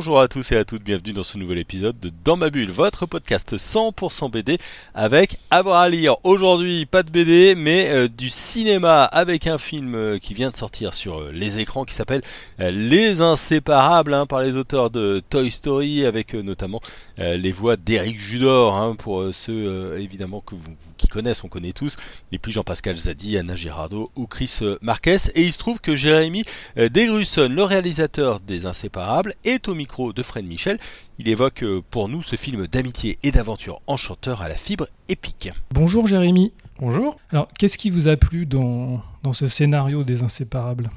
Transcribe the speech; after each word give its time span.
Bonjour 0.00 0.18
à 0.18 0.28
tous 0.28 0.52
et 0.52 0.56
à 0.56 0.64
toutes, 0.64 0.82
bienvenue 0.82 1.12
dans 1.12 1.22
ce 1.22 1.36
nouvel 1.36 1.58
épisode 1.58 2.00
de 2.00 2.10
Dans 2.24 2.38
ma 2.38 2.48
bulle, 2.48 2.70
votre 2.70 3.04
podcast 3.04 3.58
100% 3.58 4.30
BD 4.30 4.56
avec 4.94 5.36
avoir 5.50 5.78
à 5.78 5.90
lire. 5.90 6.16
Aujourd'hui, 6.24 6.86
pas 6.86 7.02
de 7.02 7.10
BD, 7.10 7.54
mais 7.54 7.90
euh, 7.90 8.08
du 8.08 8.30
cinéma 8.30 9.04
avec 9.04 9.46
un 9.46 9.58
film 9.58 9.94
euh, 9.94 10.16
qui 10.16 10.32
vient 10.32 10.48
de 10.48 10.56
sortir 10.56 10.94
sur 10.94 11.20
euh, 11.20 11.32
les 11.34 11.58
écrans 11.58 11.84
qui 11.84 11.92
s'appelle 11.92 12.22
Les 12.58 13.20
Inséparables 13.20 14.14
hein, 14.14 14.24
par 14.24 14.40
les 14.40 14.56
auteurs 14.56 14.88
de 14.88 15.22
Toy 15.28 15.50
Story 15.50 16.06
avec 16.06 16.32
notamment 16.32 16.80
les 17.20 17.52
voix 17.52 17.76
d'Eric 17.76 18.18
Judor 18.18 18.76
hein, 18.76 18.94
pour 18.96 19.24
ceux 19.32 19.98
évidemment 19.98 20.40
que 20.40 20.54
vous, 20.54 20.74
qui 20.96 21.06
connaissent, 21.06 21.44
on 21.44 21.48
connaît 21.48 21.72
tous, 21.72 21.96
et 22.32 22.38
puis 22.38 22.50
Jean-Pascal 22.50 22.96
Zadi, 22.96 23.36
Anna 23.36 23.54
Girardot 23.54 24.10
ou 24.16 24.26
Chris 24.26 24.60
Marquez. 24.80 25.16
Et 25.34 25.42
il 25.42 25.52
se 25.52 25.58
trouve 25.58 25.80
que 25.80 25.94
Jérémy 25.94 26.44
Degrusson, 26.76 27.48
le 27.50 27.62
réalisateur 27.62 28.40
des 28.40 28.66
Inséparables, 28.66 29.34
est 29.44 29.68
au 29.68 29.74
micro 29.74 30.12
de 30.12 30.22
Fred 30.22 30.46
Michel. 30.46 30.78
Il 31.18 31.28
évoque 31.28 31.62
euh, 31.62 31.82
pour 31.90 32.08
nous 32.08 32.22
ce 32.22 32.36
film 32.36 32.66
d'amitié 32.66 33.18
et 33.22 33.30
d'aventure 33.30 33.82
enchanteur 33.86 34.40
à 34.40 34.48
la 34.48 34.54
fibre 34.54 34.86
épique. 35.08 35.50
Bonjour 35.70 36.06
Jérémy. 36.06 36.52
Bonjour. 36.78 37.18
Alors, 37.30 37.48
qu'est-ce 37.58 37.76
qui 37.76 37.90
vous 37.90 38.08
a 38.08 38.16
plu 38.16 38.46
dans, 38.46 39.02
dans 39.22 39.34
ce 39.34 39.46
scénario 39.46 40.02
des 40.02 40.22
Inséparables? 40.22 40.90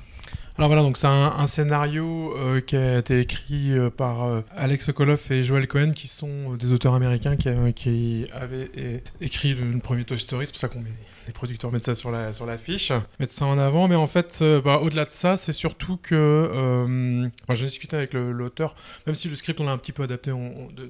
Alors 0.57 0.69
voilà, 0.69 0.83
donc 0.83 0.97
c'est 0.97 1.07
un, 1.07 1.47
scénario 1.47 2.35
euh, 2.37 2.61
qui 2.61 2.75
a 2.75 2.99
été 2.99 3.19
écrit 3.19 3.71
euh, 3.71 3.89
par 3.89 4.43
Alex 4.55 4.85
Sokolov 4.85 5.31
et 5.31 5.43
Joel 5.43 5.67
Cohen, 5.67 5.93
qui 5.93 6.07
sont 6.07 6.53
des 6.53 6.71
auteurs 6.71 6.93
américains 6.93 7.35
qui, 7.35 8.27
avaient 8.33 9.01
écrit 9.21 9.55
le 9.55 9.79
premier 9.79 10.03
Toy 10.05 10.19
Story. 10.19 10.45
C'est 10.47 10.53
pour 10.53 10.61
ça 10.61 10.67
qu'on 10.67 10.83
les 11.27 11.33
producteurs 11.33 11.71
mettent 11.71 11.85
ça 11.85 11.95
sur 11.95 12.11
la, 12.11 12.33
sur 12.33 12.45
la 12.45 12.57
fiche, 12.57 12.91
mettent 13.19 13.31
ça 13.31 13.45
en 13.45 13.57
avant. 13.57 13.87
Mais 13.87 13.95
en 13.95 14.07
fait, 14.07 14.39
euh, 14.41 14.61
bah, 14.61 14.79
au-delà 14.81 15.05
de 15.05 15.11
ça, 15.11 15.37
c'est 15.37 15.53
surtout 15.53 15.97
que. 15.97 16.15
Euh, 16.15 17.27
j'ai 17.53 17.65
discuté 17.65 17.95
avec 17.95 18.13
l'auteur, 18.13 18.75
même 19.05 19.15
si 19.15 19.29
le 19.29 19.35
script 19.35 19.59
on 19.59 19.65
l'a 19.65 19.71
un 19.71 19.77
petit 19.77 19.91
peu 19.91 20.03
adapté 20.03 20.31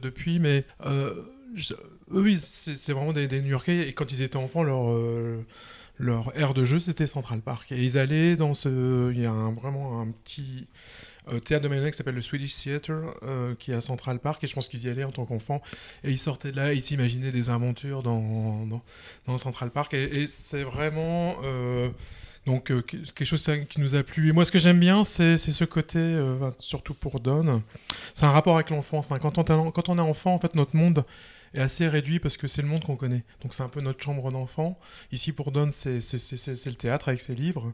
depuis, 0.01 0.39
mais. 0.39 0.65
Euh, 0.85 1.13
oui, 2.09 2.37
c'est 2.37 2.93
vraiment 2.93 3.13
des, 3.13 3.27
New-Yorkais. 3.27 3.87
Et 3.87 3.93
quand 3.93 4.11
ils 4.11 4.21
étaient 4.21 4.37
enfants, 4.37 4.63
leur 4.63 4.91
leur 5.97 6.37
aire 6.37 6.53
de 6.53 6.63
jeu, 6.63 6.79
c'était 6.79 7.07
Central 7.07 7.41
Park. 7.41 7.71
Et 7.71 7.83
ils 7.83 7.97
allaient 7.97 8.35
dans 8.35 8.53
ce. 8.53 9.11
Il 9.13 9.21
y 9.21 9.25
a 9.25 9.31
vraiment 9.31 10.01
un 10.01 10.07
petit 10.07 10.67
euh, 11.31 11.39
théâtre 11.39 11.63
de 11.63 11.69
marionnette 11.69 11.93
qui 11.93 11.97
s'appelle 11.97 12.15
le 12.15 12.21
Swedish 12.21 12.63
Theatre, 12.63 12.91
euh, 13.23 13.55
qui 13.55 13.71
est 13.71 13.75
à 13.75 13.81
Central 13.81 14.19
Park, 14.19 14.43
et 14.43 14.47
je 14.47 14.53
pense 14.53 14.67
qu'ils 14.67 14.85
y 14.85 14.89
allaient 14.89 15.03
en 15.03 15.11
tant 15.11 15.25
qu'enfants. 15.25 15.61
Et 16.03 16.11
ils 16.11 16.19
sortaient 16.19 16.51
de 16.51 16.57
là, 16.57 16.73
ils 16.73 16.81
s'imaginaient 16.81 17.31
des 17.31 17.49
aventures 17.49 18.03
dans, 18.03 18.67
dans, 19.27 19.37
Central 19.37 19.69
Park. 19.69 19.93
Et, 19.93 20.27
c'est 20.27 20.63
vraiment. 20.63 21.35
Euh, 21.43 21.89
donc 22.45 22.65
quelque 22.65 23.23
chose 23.23 23.49
qui 23.69 23.79
nous 23.79 23.95
a 23.95 24.03
plu. 24.03 24.27
Et 24.27 24.31
moi, 24.33 24.43
ce 24.43 24.51
que 24.51 24.59
j'aime 24.59 24.79
bien, 24.79 25.05
c'est 25.05 25.37
ce 25.37 25.63
côté, 25.63 26.21
surtout 26.59 26.93
pour 26.93 27.21
Don, 27.21 27.63
c'est 28.13 28.25
un 28.25 28.31
rapport 28.31 28.55
avec 28.55 28.69
l'enfance. 28.69 29.13
Hein. 29.13 29.19
Quand, 29.21 29.37
on, 29.37 29.71
quand 29.71 29.87
on 29.87 29.97
est 29.97 30.01
enfant, 30.01 30.33
en 30.33 30.39
fait, 30.39 30.53
notre 30.53 30.75
monde 30.75 31.05
est 31.53 31.59
assez 31.59 31.87
réduit 31.87 32.19
parce 32.19 32.37
que 32.37 32.47
c'est 32.47 32.61
le 32.61 32.67
monde 32.67 32.83
qu'on 32.83 32.95
connaît. 32.95 33.23
Donc 33.41 33.53
c'est 33.53 33.63
un 33.63 33.69
peu 33.69 33.81
notre 33.81 34.03
chambre 34.03 34.31
d'enfant. 34.31 34.79
Ici 35.11 35.31
pour 35.31 35.51
Don, 35.51 35.69
c'est 35.71 35.97
le 35.97 36.73
théâtre 36.73 37.09
avec 37.09 37.21
ses 37.21 37.35
livres. 37.35 37.73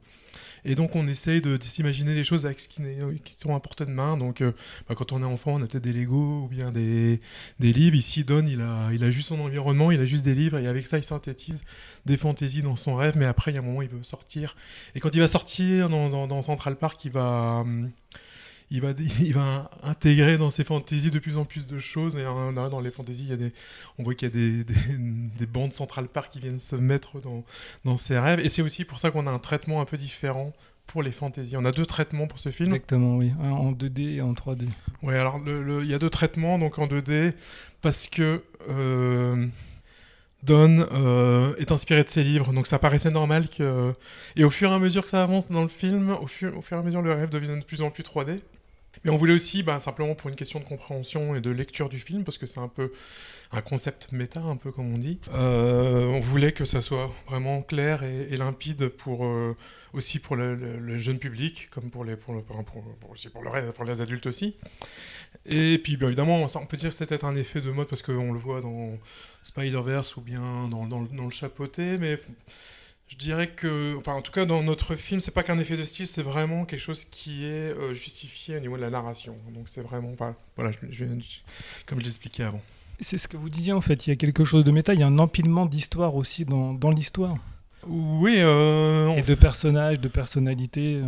Et 0.65 0.75
donc 0.75 0.95
on 0.95 1.07
essaye 1.07 1.41
de, 1.41 1.57
s'imaginer 1.61 2.13
des 2.13 2.23
choses 2.23 2.45
avec 2.45 2.59
ce 2.59 2.67
qui, 2.67 2.81
sont 3.33 3.55
à 3.55 3.59
portée 3.59 3.85
de 3.85 3.91
main. 3.91 4.17
Donc 4.17 4.41
euh, 4.41 4.51
bah, 4.87 4.95
quand 4.95 5.11
on 5.11 5.21
est 5.21 5.25
enfant, 5.25 5.53
on 5.53 5.63
a 5.63 5.67
peut-être 5.67 5.83
des 5.83 5.93
Lego 5.93 6.43
ou 6.43 6.47
bien 6.47 6.71
des, 6.71 7.21
des, 7.59 7.73
livres. 7.73 7.95
Ici, 7.95 8.23
Don, 8.23 8.45
il 8.45 8.61
a, 8.61 8.89
il 8.93 9.03
a 9.03 9.11
juste 9.11 9.29
son 9.29 9.39
environnement, 9.39 9.91
il 9.91 9.99
a 9.99 10.05
juste 10.05 10.25
des 10.25 10.35
livres 10.35 10.57
et 10.57 10.67
avec 10.67 10.87
ça, 10.87 10.97
il 10.97 11.03
synthétise 11.03 11.61
des 12.05 12.17
fantaisies 12.17 12.61
dans 12.61 12.75
son 12.75 12.95
rêve. 12.95 13.13
Mais 13.15 13.25
après, 13.25 13.51
il 13.51 13.55
y 13.55 13.57
a 13.57 13.61
un 13.61 13.65
moment, 13.65 13.81
il 13.81 13.89
veut 13.89 14.03
sortir. 14.03 14.55
Et 14.95 14.99
quand 14.99 15.15
il 15.15 15.19
va 15.19 15.27
sortir 15.27 15.89
dans, 15.89 16.09
dans, 16.09 16.27
dans 16.27 16.41
Central 16.41 16.75
Park, 16.75 17.03
il 17.05 17.11
va... 17.11 17.61
Hum, 17.61 17.91
il 18.71 18.81
va, 18.81 18.89
il 19.19 19.33
va 19.33 19.69
intégrer 19.83 20.37
dans 20.37 20.51
ses 20.51 20.63
fantaisies 20.63 21.11
de 21.11 21.19
plus 21.19 21.37
en 21.37 21.45
plus 21.45 21.67
de 21.67 21.79
choses. 21.79 22.15
Et 22.15 22.23
dans 22.23 22.81
les 22.81 22.91
fantaisies, 22.91 23.23
il 23.23 23.29
y 23.29 23.33
a 23.33 23.37
des, 23.37 23.53
on 23.97 24.03
voit 24.03 24.15
qu'il 24.15 24.27
y 24.27 24.31
a 24.31 24.33
des, 24.33 24.63
des, 24.63 25.45
bandes 25.45 25.73
Central 25.73 26.07
Park 26.07 26.31
qui 26.31 26.39
viennent 26.39 26.59
se 26.59 26.75
mettre 26.75 27.19
dans, 27.19 27.43
dans 27.85 27.97
ses 27.97 28.17
rêves. 28.17 28.39
Et 28.39 28.49
c'est 28.49 28.61
aussi 28.61 28.85
pour 28.85 28.99
ça 28.99 29.11
qu'on 29.11 29.27
a 29.27 29.31
un 29.31 29.39
traitement 29.39 29.81
un 29.81 29.85
peu 29.85 29.97
différent 29.97 30.53
pour 30.89 31.03
les 31.03 31.11
fantaisies. 31.11 31.55
On 31.57 31.65
a 31.65 31.71
deux 31.71 31.85
traitements 31.85 32.27
pour 32.27 32.39
ce 32.39 32.49
film. 32.49 32.69
Exactement, 32.69 33.17
oui. 33.17 33.31
Un 33.41 33.51
en 33.51 33.71
2D 33.71 34.15
et 34.15 34.21
en 34.21 34.33
3D. 34.33 34.67
Oui, 35.03 35.15
alors 35.15 35.39
il 35.45 35.87
y 35.87 35.93
a 35.93 35.99
deux 35.99 36.09
traitements, 36.09 36.57
donc 36.57 36.79
en 36.79 36.87
2D, 36.87 37.33
parce 37.81 38.07
que 38.07 38.43
euh, 38.69 39.45
Don 40.43 40.87
euh, 40.91 41.55
est 41.57 41.71
inspiré 41.71 42.03
de 42.03 42.09
ses 42.09 42.23
livres, 42.23 42.53
donc 42.53 42.65
ça 42.65 42.79
paraissait 42.79 43.11
normal 43.11 43.49
que... 43.49 43.93
Et 44.35 44.43
au 44.43 44.49
fur 44.49 44.71
et 44.71 44.73
à 44.73 44.79
mesure 44.79 45.03
que 45.03 45.09
ça 45.09 45.21
avance 45.21 45.49
dans 45.49 45.61
le 45.61 45.67
film, 45.67 46.09
au 46.09 46.27
fur, 46.27 46.57
au 46.57 46.61
fur 46.61 46.77
et 46.77 46.79
à 46.79 46.83
mesure 46.83 47.01
le 47.01 47.13
rêve 47.13 47.29
devient 47.29 47.59
de 47.59 47.63
plus 47.63 47.81
en 47.81 47.91
plus 47.91 48.03
3D. 48.03 48.39
Mais 49.03 49.11
on 49.11 49.17
voulait 49.17 49.33
aussi, 49.33 49.63
bah, 49.63 49.79
simplement 49.79 50.15
pour 50.15 50.29
une 50.29 50.35
question 50.35 50.59
de 50.59 50.65
compréhension 50.65 51.35
et 51.35 51.41
de 51.41 51.49
lecture 51.49 51.89
du 51.89 51.99
film, 51.99 52.23
parce 52.23 52.37
que 52.37 52.45
c'est 52.45 52.59
un 52.59 52.67
peu 52.67 52.91
un 53.51 53.61
concept 53.61 54.11
méta, 54.11 54.41
un 54.41 54.57
peu 54.57 54.71
comme 54.71 54.93
on 54.93 54.97
dit, 54.97 55.19
euh, 55.33 56.05
on 56.05 56.19
voulait 56.19 56.51
que 56.51 56.65
ça 56.65 56.81
soit 56.81 57.11
vraiment 57.27 57.63
clair 57.63 58.03
et, 58.03 58.37
limpide 58.37 58.89
pour, 58.89 59.25
euh, 59.25 59.55
aussi 59.93 60.19
pour 60.19 60.35
le, 60.35 60.97
jeune 60.99 61.17
public, 61.17 61.69
comme 61.71 61.89
pour 61.89 62.05
les, 62.05 62.15
pour, 62.15 62.35
aussi 63.09 63.29
pour, 63.29 63.41
le, 63.41 63.71
pour 63.71 63.85
les 63.85 64.01
adultes 64.01 64.27
aussi. 64.27 64.55
Et 65.45 65.79
puis, 65.79 65.97
bien 65.97 66.07
évidemment, 66.07 66.47
on 66.53 66.65
peut 66.65 66.77
dire 66.77 66.89
que 66.89 66.95
c'était 66.95 67.25
un 67.25 67.35
effet 67.35 67.61
de 67.61 67.71
mode, 67.71 67.87
parce 67.87 68.03
qu'on 68.03 68.33
le 68.33 68.39
voit 68.39 68.61
dans 68.61 68.97
Spider-Verse 69.43 70.17
ou 70.17 70.21
bien 70.21 70.67
dans, 70.69 70.85
dans, 70.85 71.01
dans 71.01 71.25
le 71.25 71.31
chapeauté, 71.31 71.97
mais 71.97 72.19
je 73.09 73.17
dirais 73.17 73.49
que, 73.49 73.95
enfin, 73.97 74.13
en 74.13 74.21
tout 74.21 74.31
cas, 74.31 74.45
dans 74.45 74.63
notre 74.63 74.95
film, 74.95 75.19
c'est 75.19 75.33
pas 75.33 75.43
qu'un 75.43 75.59
effet 75.59 75.75
de 75.75 75.83
style, 75.83 76.07
c'est 76.07 76.21
vraiment 76.21 76.63
quelque 76.65 76.79
chose 76.79 77.03
qui 77.05 77.43
est 77.43 77.73
euh, 77.75 77.93
justifié 77.93 78.55
au 78.55 78.59
niveau 78.59 78.77
de 78.77 78.81
la 78.81 78.89
narration. 78.89 79.35
Donc, 79.53 79.67
c'est 79.67 79.81
vraiment, 79.81 80.13
pas 80.13 80.35
voilà, 80.55 80.71
je, 80.89 81.05
comme 81.85 81.99
je 81.99 82.05
l'expliquais 82.05 82.43
avant. 82.43 82.61
C'est 83.01 83.17
ce 83.17 83.27
que 83.27 83.37
vous 83.37 83.49
disiez 83.49 83.73
en 83.73 83.81
fait. 83.81 84.07
Il 84.07 84.09
y 84.11 84.13
a 84.13 84.15
quelque 84.15 84.43
chose 84.43 84.63
de 84.63 84.71
méta. 84.71 84.93
Il 84.93 84.99
y 84.99 85.03
a 85.03 85.07
un 85.07 85.19
empilement 85.19 85.65
d'histoire 85.65 86.15
aussi 86.15 86.45
dans, 86.45 86.73
dans 86.73 86.91
l'histoire. 86.91 87.37
Oui. 87.87 88.35
Euh, 88.39 89.09
Et 89.15 89.21
de 89.21 89.35
personnages, 89.35 89.99
de 89.99 90.09
personnalités. 90.09 91.01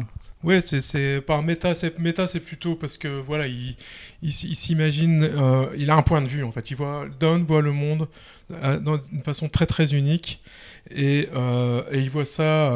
Oui, 0.43 0.59
c'est 0.63 1.21
par 1.21 1.43
méta, 1.43 1.75
c'est 1.75 1.99
méta, 1.99 2.25
c'est 2.25 2.39
plutôt 2.39 2.75
parce 2.75 2.97
que 2.97 3.07
voilà, 3.07 3.45
il, 3.45 3.75
il, 4.23 4.31
s'imagine, 4.33 5.23
euh, 5.23 5.67
il 5.77 5.91
a 5.91 5.95
un 5.95 6.01
point 6.01 6.21
de 6.21 6.27
vue 6.27 6.43
en 6.43 6.51
fait. 6.51 6.71
Il 6.71 6.77
voit, 6.77 7.05
Don 7.19 7.43
voit 7.43 7.61
le 7.61 7.71
monde 7.71 8.07
euh, 8.51 8.79
d'une 8.79 9.21
façon 9.21 9.49
très 9.49 9.67
très 9.67 9.93
unique 9.93 10.41
et, 10.89 11.29
euh, 11.35 11.83
et 11.91 11.99
il 11.99 12.09
voit 12.09 12.25
ça 12.25 12.75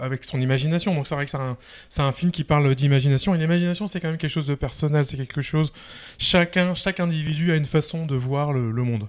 avec 0.00 0.24
son 0.24 0.40
imagination. 0.40 0.94
Donc 0.94 1.08
c'est 1.08 1.16
vrai 1.16 1.24
que 1.24 1.30
c'est 1.30 1.38
un, 1.38 1.56
un, 1.98 2.12
film 2.12 2.30
qui 2.30 2.44
parle 2.44 2.72
d'imagination 2.76 3.34
et 3.34 3.38
l'imagination 3.38 3.88
c'est 3.88 4.00
quand 4.00 4.08
même 4.08 4.18
quelque 4.18 4.30
chose 4.30 4.46
de 4.46 4.54
personnel, 4.54 5.04
c'est 5.04 5.16
quelque 5.16 5.42
chose. 5.42 5.72
Chacun, 6.18 6.74
chaque 6.74 7.00
individu 7.00 7.50
a 7.50 7.56
une 7.56 7.64
façon 7.64 8.06
de 8.06 8.14
voir 8.14 8.52
le, 8.52 8.70
le 8.70 8.82
monde. 8.84 9.08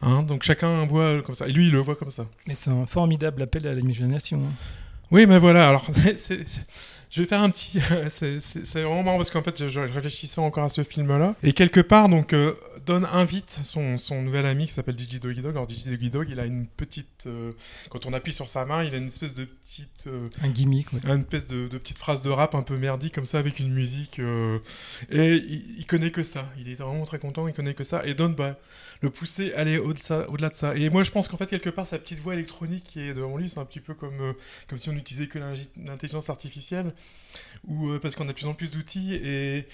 Hein, 0.00 0.22
donc 0.22 0.44
chacun 0.44 0.84
voit 0.86 1.22
comme 1.22 1.34
ça. 1.34 1.48
Et 1.48 1.52
lui, 1.52 1.66
il 1.66 1.72
le 1.72 1.78
voit 1.78 1.96
comme 1.96 2.10
ça. 2.10 2.26
Mais 2.46 2.54
c'est 2.54 2.70
un 2.70 2.86
formidable 2.86 3.42
appel 3.42 3.66
à 3.66 3.74
l'imagination. 3.74 4.38
Hein. 4.38 4.52
Oui, 5.12 5.26
mais 5.26 5.38
voilà. 5.38 5.68
Alors, 5.68 5.86
je 7.12 7.20
vais 7.20 7.26
faire 7.26 7.42
un 7.42 7.50
petit. 7.50 7.78
c'est 8.08 8.82
vraiment 8.82 9.02
marrant 9.02 9.18
parce 9.18 9.30
qu'en 9.30 9.42
fait, 9.42 9.68
je, 9.68 9.80
réfléchissais 9.80 10.40
encore 10.40 10.64
à 10.64 10.68
ce 10.70 10.82
film-là. 10.82 11.34
Et 11.42 11.52
quelque 11.52 11.80
part, 11.80 12.08
donc, 12.08 12.32
euh, 12.32 12.54
Don 12.86 13.04
invite 13.04 13.50
son, 13.50 13.98
son, 13.98 14.22
nouvel 14.22 14.46
ami 14.46 14.66
qui 14.66 14.72
s'appelle 14.72 14.96
Digi 14.96 15.20
Doggy 15.20 15.42
Dog. 15.42 15.52
Alors, 15.52 15.66
Digi 15.66 15.88
Doggy 15.90 16.10
Dog, 16.10 16.28
il 16.30 16.40
a 16.40 16.44
une 16.44 16.66
petite. 16.66 17.24
Euh, 17.26 17.52
quand 17.90 18.06
on 18.06 18.12
appuie 18.12 18.32
sur 18.32 18.48
sa 18.48 18.64
main, 18.64 18.84
il 18.84 18.94
a 18.94 18.98
une 18.98 19.06
espèce 19.06 19.34
de 19.34 19.44
petite. 19.44 20.06
Euh, 20.06 20.26
un 20.42 20.48
gimmick, 20.48 20.88
Une 20.92 21.20
espèce 21.20 21.46
de, 21.46 21.68
de, 21.68 21.78
petite 21.78 21.98
phrase 21.98 22.22
de 22.22 22.30
rap 22.30 22.54
un 22.54 22.62
peu 22.62 22.76
merdique, 22.76 23.14
comme 23.14 23.26
ça, 23.26 23.38
avec 23.38 23.58
une 23.58 23.72
musique. 23.72 24.18
et 24.18 25.36
il, 25.36 25.78
il, 25.78 25.86
connaît 25.86 26.10
que 26.10 26.22
ça. 26.22 26.50
Il 26.58 26.68
est 26.68 26.74
vraiment 26.74 27.04
très 27.04 27.18
content, 27.18 27.48
il 27.48 27.54
connaît 27.54 27.74
que 27.74 27.84
ça. 27.84 28.04
Et 28.06 28.14
Don, 28.14 28.30
bah 28.30 28.58
le 29.02 29.10
pousser 29.10 29.52
aller 29.54 29.78
au-delà 29.78 30.30
au 30.30 30.36
de 30.36 30.54
ça. 30.54 30.76
Et 30.76 30.88
moi, 30.88 31.02
je 31.02 31.10
pense 31.10 31.26
qu'en 31.28 31.36
fait, 31.36 31.46
quelque 31.46 31.70
part, 31.70 31.86
sa 31.86 31.98
petite 31.98 32.20
voix 32.20 32.34
électronique 32.34 32.84
qui 32.84 33.00
est 33.00 33.14
devant 33.14 33.36
lui, 33.36 33.50
c'est 33.50 33.58
un 33.58 33.64
petit 33.64 33.80
peu 33.80 33.94
comme, 33.94 34.20
euh, 34.20 34.32
comme 34.68 34.78
si 34.78 34.88
on 34.88 34.92
n'utilisait 34.92 35.26
que 35.26 35.40
l'intelligence 35.76 36.30
artificielle, 36.30 36.94
ou 37.66 37.88
euh, 37.90 37.98
parce 37.98 38.14
qu'on 38.14 38.24
a 38.24 38.28
de 38.28 38.32
plus 38.32 38.46
en 38.46 38.54
plus 38.54 38.70
d'outils. 38.70 39.14
Et, 39.14 39.66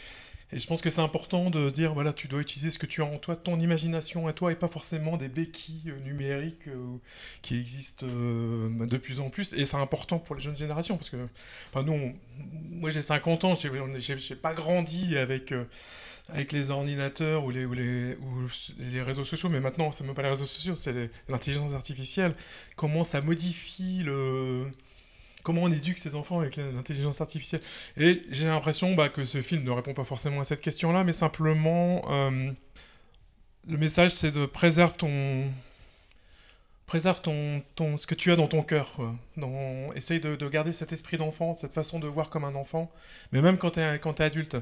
et, 0.53 0.59
je 0.59 0.67
pense 0.67 0.81
que 0.81 0.91
c'est 0.91 1.01
important 1.01 1.51
de 1.51 1.71
dire, 1.71 1.95
voilà, 1.95 2.13
tu 2.13 2.29
dois 2.29 2.41
utiliser 2.41 2.71
ce 2.71 2.79
que 2.79 2.87
tu 2.87 3.03
as 3.03 3.05
en 3.05 3.19
toi, 3.19 3.37
ton 3.37 3.59
imagination 3.61 4.27
à 4.27 4.33
toi, 4.33 4.53
et 4.53 4.55
pas 4.55 4.69
forcément 4.69 5.17
des 5.17 5.29
béquilles 5.29 5.91
euh, 5.91 5.99
numériques 6.01 6.69
qui 7.43 7.59
existent 7.59 8.07
de 8.07 8.97
plus 8.97 9.21
en 9.21 9.29
plus. 9.29 9.53
Et 9.55 9.65
c'est 9.65 9.77
important 9.77 10.19
pour 10.19 10.35
les 10.35 10.41
jeunes 10.41 10.57
générations, 10.57 10.97
parce 10.97 11.11
que, 11.11 11.29
enfin, 11.73 11.85
nous, 11.85 12.15
moi 12.71 12.91
j'ai 12.91 13.03
50 13.03 13.45
ans, 13.45 13.59
j'ai 13.59 14.37
pas 14.37 14.55
grandi 14.55 15.17
avec 15.17 15.53
avec 16.29 16.53
les 16.53 16.71
ordinateurs 16.71 17.45
ou 17.45 17.51
les 17.51 19.03
réseaux 19.03 19.25
sociaux, 19.25 19.49
mais 19.49 19.61
maintenant, 19.61 19.93
c'est 19.93 20.05
même 20.05 20.15
pas 20.15 20.23
les 20.23 20.29
réseaux 20.29 20.47
sociaux, 20.47 20.77
c'est 20.77 21.11
l'intelligence 21.29 21.73
artificielle, 21.73 22.35
comment 22.77 23.05
ça 23.05 23.21
modifie 23.21 24.03
le 24.05 24.67
comment 25.49 25.63
on 25.63 25.73
éduque 25.73 25.97
ses 25.97 26.15
enfants 26.15 26.41
avec 26.41 26.57
l'intelligence 26.57 27.23
artificielle. 27.23 27.63
Et 27.97 28.21
j'ai 28.31 28.45
l'impression 28.45 28.95
bah, 28.95 29.09
que 29.09 29.25
ce 29.25 29.41
film 29.41 29.65
ne 29.65 29.71
répond 29.71 29.95
pas 29.95 30.05
forcément 30.05 30.43
à 30.43 30.45
cette 30.45 30.61
question-là, 30.61 31.05
mais 31.05 31.15
simplement 31.15 32.03
euh, 32.11 32.53
le 33.67 33.77
message 33.79 34.11
c'est 34.11 34.31
de 34.31 34.45
préserve 34.45 34.99
ton 34.99 35.45
préserve 36.89 37.21
ton, 37.21 37.63
ton, 37.77 37.97
ce 37.97 38.07
que 38.07 38.17
tu 38.17 38.33
as 38.33 38.37
dans 38.37 38.49
ton 38.49 38.63
cœur. 38.63 38.99
Dans, 39.37 39.93
essaye 39.95 40.19
de, 40.19 40.35
de, 40.35 40.49
garder 40.49 40.73
cet 40.73 40.93
esprit 40.93 41.17
d'enfant, 41.17 41.55
cette 41.55 41.73
façon 41.73 42.01
de 42.01 42.09
voir 42.09 42.31
comme 42.31 42.43
un 42.43 42.57
enfant, 42.57 42.91
mais 43.31 43.41
même 43.41 43.57
quand 43.57 43.73
tu 43.73 43.81
es, 43.81 44.01
quand 44.01 44.19
es 44.19 44.25
adulte. 44.25 44.57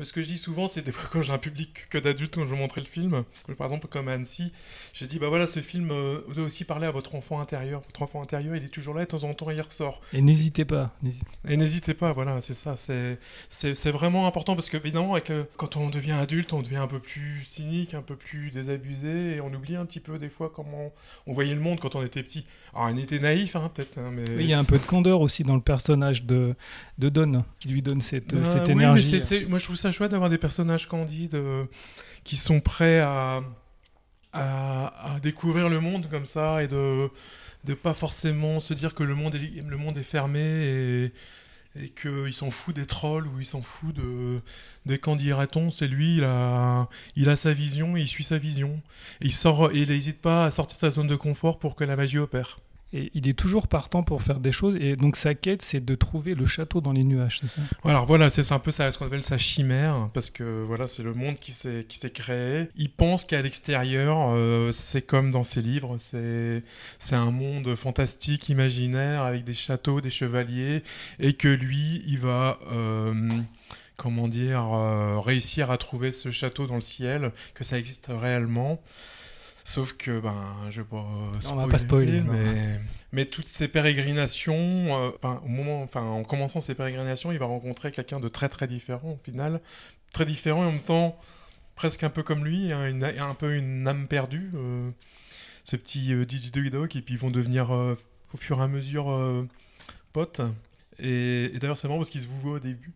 Ce 0.00 0.12
que 0.12 0.22
je 0.22 0.26
dis 0.26 0.38
souvent, 0.38 0.68
c'est 0.68 0.82
des 0.82 0.92
fois 0.92 1.08
quand 1.12 1.22
j'ai 1.22 1.32
un 1.32 1.38
public 1.38 1.88
que 1.88 1.98
d'adultes, 1.98 2.36
quand 2.36 2.46
je 2.46 2.54
montrer 2.54 2.80
le 2.80 2.86
film, 2.86 3.24
par 3.58 3.66
exemple 3.66 3.88
comme 3.88 4.08
Annecy, 4.08 4.52
je 4.92 5.04
dis, 5.06 5.18
bah 5.18 5.28
voilà, 5.28 5.46
ce 5.46 5.60
film 5.60 5.90
euh, 5.90 6.20
doit 6.34 6.44
aussi 6.44 6.64
parler 6.64 6.86
à 6.86 6.90
votre 6.90 7.14
enfant 7.14 7.40
intérieur. 7.40 7.80
Votre 7.80 8.02
enfant 8.02 8.22
intérieur, 8.22 8.54
il 8.54 8.64
est 8.64 8.68
toujours 8.68 8.94
là, 8.94 9.02
et 9.02 9.04
de 9.06 9.10
temps 9.10 9.24
en 9.24 9.34
temps, 9.34 9.50
il 9.50 9.60
ressort. 9.60 10.02
Et 10.12 10.20
n'hésitez 10.20 10.64
pas. 10.64 10.94
Et 11.48 11.56
n'hésitez 11.56 11.94
pas, 11.94 12.12
voilà, 12.12 12.40
c'est 12.42 12.54
ça. 12.54 12.74
C'est 12.76 13.90
vraiment 13.90 14.26
important 14.26 14.54
parce 14.54 14.68
que, 14.68 14.76
évidemment, 14.76 15.14
avec 15.14 15.30
le, 15.30 15.48
quand 15.56 15.76
on 15.76 15.88
devient 15.88 16.12
adulte, 16.12 16.52
on 16.52 16.62
devient 16.62 16.76
un 16.76 16.86
peu 16.86 17.00
plus 17.00 17.42
cynique, 17.46 17.94
un 17.94 18.02
peu 18.02 18.16
plus 18.16 18.50
désabusé, 18.50 19.36
et 19.36 19.40
on 19.40 19.52
oublie 19.52 19.76
un 19.76 19.86
petit 19.86 20.00
peu 20.00 20.18
des 20.18 20.28
fois 20.28 20.52
comment 20.54 20.92
on 21.26 21.32
voyait 21.32 21.54
le 21.54 21.60
monde 21.60 21.69
quand 21.78 21.94
on 21.94 22.02
était 22.02 22.22
petit. 22.22 22.44
Alors, 22.74 22.88
on 22.92 22.96
était 22.96 23.18
naïf, 23.18 23.54
hein, 23.56 23.70
peut-être. 23.72 23.98
Hein, 23.98 24.10
mais... 24.12 24.24
Oui, 24.30 24.44
il 24.44 24.46
y 24.46 24.54
a 24.54 24.58
un 24.58 24.64
peu 24.64 24.78
de 24.78 24.86
candeur 24.86 25.20
aussi 25.20 25.42
dans 25.42 25.54
le 25.54 25.60
personnage 25.60 26.24
de, 26.24 26.54
de 26.98 27.08
Don, 27.08 27.44
qui 27.58 27.68
lui 27.68 27.82
donne 27.82 28.00
cette, 28.00 28.34
bah, 28.34 28.44
cette 28.44 28.66
oui, 28.66 28.72
énergie. 28.72 29.18
Mais 29.30 29.46
moi, 29.46 29.58
je 29.58 29.64
trouve 29.64 29.76
ça 29.76 29.92
chouette 29.92 30.10
d'avoir 30.10 30.30
des 30.30 30.38
personnages 30.38 30.88
candides 30.88 31.34
euh, 31.34 31.64
qui 32.24 32.36
sont 32.36 32.60
prêts 32.60 33.00
à, 33.00 33.40
à, 34.32 35.14
à, 35.14 35.20
découvrir 35.20 35.68
le 35.68 35.80
monde 35.80 36.08
comme 36.10 36.26
ça 36.26 36.62
et 36.62 36.68
de 36.68 37.10
ne 37.66 37.74
pas 37.74 37.92
forcément 37.92 38.60
se 38.60 38.74
dire 38.74 38.94
que 38.94 39.02
le 39.02 39.14
monde 39.14 39.34
est, 39.34 39.62
le 39.66 39.76
monde 39.76 39.98
est 39.98 40.02
fermé 40.02 40.40
et 40.40 41.12
et 41.76 41.90
qu'il 41.90 42.34
s'en 42.34 42.50
fout 42.50 42.74
des 42.74 42.86
trolls 42.86 43.26
ou 43.28 43.40
il 43.40 43.46
s'en 43.46 43.62
fout 43.62 43.94
de, 43.94 44.40
des 44.86 44.98
quand 44.98 45.16
dirait-on, 45.16 45.70
c'est 45.70 45.86
lui, 45.86 46.16
il 46.16 46.24
a, 46.24 46.88
il 47.16 47.28
a 47.28 47.36
sa 47.36 47.52
vision 47.52 47.96
et 47.96 48.00
il 48.00 48.08
suit 48.08 48.24
sa 48.24 48.38
vision. 48.38 48.82
Il 49.20 49.32
sort, 49.32 49.72
il 49.72 49.88
n'hésite 49.88 50.20
pas 50.20 50.46
à 50.46 50.50
sortir 50.50 50.76
de 50.76 50.80
sa 50.80 50.90
zone 50.90 51.06
de 51.06 51.16
confort 51.16 51.58
pour 51.58 51.76
que 51.76 51.84
la 51.84 51.96
magie 51.96 52.18
opère. 52.18 52.58
Il 52.92 53.28
est 53.28 53.38
toujours 53.38 53.68
partant 53.68 54.02
pour 54.02 54.20
faire 54.20 54.40
des 54.40 54.50
choses. 54.50 54.76
Et 54.80 54.96
donc 54.96 55.14
sa 55.16 55.34
quête, 55.34 55.62
c'est 55.62 55.84
de 55.84 55.94
trouver 55.94 56.34
le 56.34 56.44
château 56.44 56.80
dans 56.80 56.92
les 56.92 57.04
nuages, 57.04 57.38
c'est 57.40 57.48
ça? 57.48 57.62
Alors 57.84 58.04
voilà, 58.04 58.30
c'est 58.30 58.50
un 58.52 58.58
peu 58.58 58.72
ce 58.72 58.98
qu'on 58.98 59.06
appelle 59.06 59.22
sa 59.22 59.38
chimère, 59.38 60.10
parce 60.12 60.30
que 60.30 60.64
voilà, 60.66 60.86
c'est 60.86 61.02
le 61.04 61.14
monde 61.14 61.36
qui 61.36 61.52
s'est 61.52 62.10
créé. 62.12 62.68
Il 62.76 62.90
pense 62.90 63.24
qu'à 63.24 63.42
l'extérieur, 63.42 64.30
euh, 64.30 64.72
c'est 64.72 65.02
comme 65.02 65.30
dans 65.30 65.44
ses 65.44 65.62
livres, 65.62 65.96
c'est 65.98 66.62
un 67.12 67.30
monde 67.30 67.74
fantastique, 67.76 68.48
imaginaire, 68.48 69.22
avec 69.22 69.44
des 69.44 69.54
châteaux, 69.54 70.00
des 70.00 70.10
chevaliers, 70.10 70.82
et 71.20 71.34
que 71.34 71.48
lui, 71.48 72.02
il 72.06 72.18
va 72.18 72.58
euh, 72.72 73.14
comment 73.96 74.28
dire, 74.28 74.72
euh, 74.72 75.20
réussir 75.20 75.70
à 75.70 75.76
trouver 75.76 76.10
ce 76.10 76.30
château 76.30 76.66
dans 76.66 76.76
le 76.76 76.80
ciel, 76.80 77.32
que 77.54 77.62
ça 77.64 77.78
existe 77.78 78.06
réellement. 78.08 78.80
Sauf 79.64 79.92
que, 79.94 80.20
ben, 80.20 80.34
je 80.70 80.80
vais 80.80 80.86
pas. 80.86 81.06
on 81.50 81.54
va 81.54 81.68
pas 81.68 81.78
spoiler. 81.78 82.20
Mais, 82.22 82.80
mais, 83.12 83.24
toutes 83.26 83.48
ces 83.48 83.68
pérégrinations, 83.68 84.54
euh, 84.54 85.10
au 85.22 85.48
moment, 85.48 85.82
enfin, 85.82 86.02
en 86.02 86.24
commençant 86.24 86.60
ces 86.60 86.74
pérégrinations, 86.74 87.32
il 87.32 87.38
va 87.38 87.46
rencontrer 87.46 87.92
quelqu'un 87.92 88.20
de 88.20 88.28
très 88.28 88.48
très 88.48 88.66
différent 88.66 89.12
au 89.12 89.24
final. 89.24 89.60
Très 90.12 90.24
différent 90.24 90.64
et 90.64 90.66
en 90.66 90.72
même 90.72 90.80
temps 90.80 91.18
presque 91.76 92.02
un 92.04 92.10
peu 92.10 92.22
comme 92.22 92.44
lui, 92.44 92.72
hein, 92.72 92.88
une, 92.88 93.04
un 93.04 93.34
peu 93.34 93.56
une 93.56 93.88
âme 93.88 94.06
perdue. 94.06 94.50
Euh, 94.54 94.90
ce 95.64 95.76
petit 95.76 96.12
euh, 96.12 96.24
DJ 96.28 96.50
Dog, 96.70 96.96
et 96.96 97.02
puis 97.02 97.14
ils 97.14 97.20
vont 97.20 97.30
devenir 97.30 97.74
euh, 97.74 97.96
au 98.34 98.36
fur 98.36 98.58
et 98.58 98.62
à 98.62 98.68
mesure 98.68 99.10
euh, 99.10 99.46
potes. 100.12 100.40
Et, 100.98 101.44
et 101.54 101.58
d'ailleurs, 101.58 101.76
c'est 101.76 101.88
marrant 101.88 101.98
parce 101.98 102.10
qu'ils 102.10 102.22
se 102.22 102.26
vous 102.26 102.40
voient 102.40 102.54
au 102.54 102.60
début. 102.60 102.92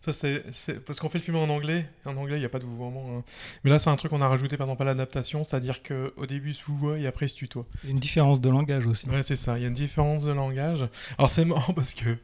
Ça, 0.00 0.12
c'est 0.14 0.80
parce 0.86 0.98
qu'on 0.98 1.10
fait 1.10 1.18
le 1.18 1.24
film 1.24 1.36
en 1.36 1.48
anglais. 1.48 1.86
En 2.06 2.16
anglais, 2.16 2.36
il 2.36 2.40
n'y 2.40 2.46
a 2.46 2.48
pas 2.48 2.58
de 2.58 2.64
vouvoiement. 2.64 3.18
Hein. 3.18 3.24
Mais 3.64 3.70
là, 3.70 3.78
c'est 3.78 3.90
un 3.90 3.96
truc 3.96 4.10
qu'on 4.10 4.22
a 4.22 4.28
rajouté 4.28 4.56
pendant 4.56 4.74
pas 4.74 4.84
l'adaptation, 4.84 5.44
c'est-à-dire 5.44 5.82
qu'au 5.82 6.24
début, 6.26 6.54
se 6.54 6.64
vouvoie 6.64 6.98
et 6.98 7.06
après, 7.06 7.28
se 7.28 7.36
tutoie. 7.36 7.66
Il 7.82 7.86
y 7.86 7.92
a 7.92 7.94
une 7.94 8.00
différence 8.00 8.40
de 8.40 8.48
langage 8.48 8.86
aussi. 8.86 9.06
Ouais, 9.10 9.22
c'est 9.22 9.36
ça. 9.36 9.58
Il 9.58 9.62
y 9.62 9.64
a 9.64 9.68
une 9.68 9.74
différence 9.74 10.24
de 10.24 10.32
langage. 10.32 10.88
Alors, 11.18 11.30
c'est 11.30 11.44
marrant 11.44 11.74
parce 11.74 11.92
que 11.92 12.16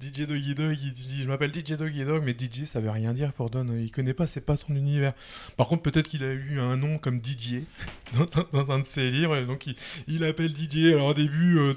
DJ 0.00 0.26
Doggy 0.26 0.54
Dog, 0.54 0.78
il 0.80 0.92
dit 0.92 1.22
Je 1.22 1.28
m'appelle 1.28 1.52
DJ 1.52 1.72
Doggy 1.72 2.06
Dog, 2.06 2.22
mais 2.24 2.32
DJ, 2.32 2.64
ça 2.64 2.80
veut 2.80 2.90
rien 2.90 3.12
dire 3.12 3.34
pour 3.34 3.50
Don. 3.50 3.66
Il 3.76 3.90
connaît 3.90 4.14
pas, 4.14 4.26
c'est 4.26 4.40
pas 4.40 4.56
son 4.56 4.74
univers. 4.74 5.12
Par 5.58 5.68
contre, 5.68 5.82
peut-être 5.82 6.08
qu'il 6.08 6.24
a 6.24 6.32
eu 6.32 6.60
un 6.60 6.78
nom 6.78 6.96
comme 6.96 7.20
Didier 7.20 7.64
dans, 8.14 8.44
dans, 8.52 8.70
un 8.70 8.78
de 8.78 8.84
ses 8.84 9.10
livres, 9.10 9.36
et 9.36 9.44
donc 9.44 9.66
il, 9.66 9.76
il 10.06 10.24
appelle 10.24 10.52
Didier. 10.52 10.94
Alors, 10.94 11.08
au 11.08 11.14
début. 11.14 11.58
Euh, 11.58 11.74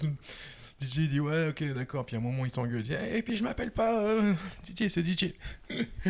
DJ 0.82 1.10
dit 1.10 1.20
ouais 1.20 1.50
ok 1.50 1.64
d'accord. 1.74 2.06
Puis 2.06 2.16
à 2.16 2.20
un 2.20 2.22
moment 2.22 2.46
il 2.46 2.52
s'engueule. 2.52 2.84
Et 2.90 3.16
hey, 3.16 3.22
puis 3.22 3.38
je 3.38 3.44
m'appelle 3.44 3.72
pas 3.72 4.02
euh, 4.02 4.34
DJ 4.66 4.88
c'est 4.90 5.06
DJ 5.06 5.34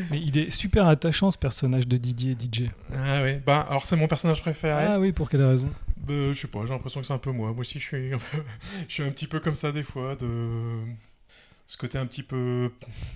mais 0.10 0.20
il 0.20 0.38
est 0.38 0.50
super 0.50 0.88
attachant 0.88 1.30
ce 1.32 1.38
personnage 1.38 1.88
de 1.88 1.98
Didier 1.98 2.34
DJ 2.34 2.70
ah 2.94 3.22
oui 3.24 3.38
bah 3.46 3.68
alors 3.70 3.86
c'est 3.86 3.96
mon 3.96 4.08
personnage 4.08 4.42
préféré. 4.42 4.86
Ah 4.86 5.00
oui 5.00 5.12
pour 5.12 5.30
quelle 5.30 5.44
raison? 5.44 5.70
Bah, 5.98 6.14
je 6.32 6.34
sais 6.34 6.48
pas 6.48 6.66
j'ai 6.66 6.74
l'impression 6.74 7.02
que 7.02 7.06
c'est 7.06 7.14
un 7.14 7.18
peu 7.18 7.32
moi. 7.32 7.52
Moi 7.52 7.62
aussi 7.62 7.80
je 7.80 7.86
suis 7.86 8.14
un 8.14 8.18
peu, 8.18 8.44
je 8.88 8.94
suis 8.94 9.04
un 9.04 9.12
petit 9.12 9.28
peu 9.28 9.40
comme 9.40 9.56
ça 9.56 9.72
des 9.72 9.84
fois 9.84 10.16
de 10.16 10.28
ce 11.68 11.78
côté 11.78 11.98
un 11.98 12.06
petit 12.06 12.24
peu 12.24 12.72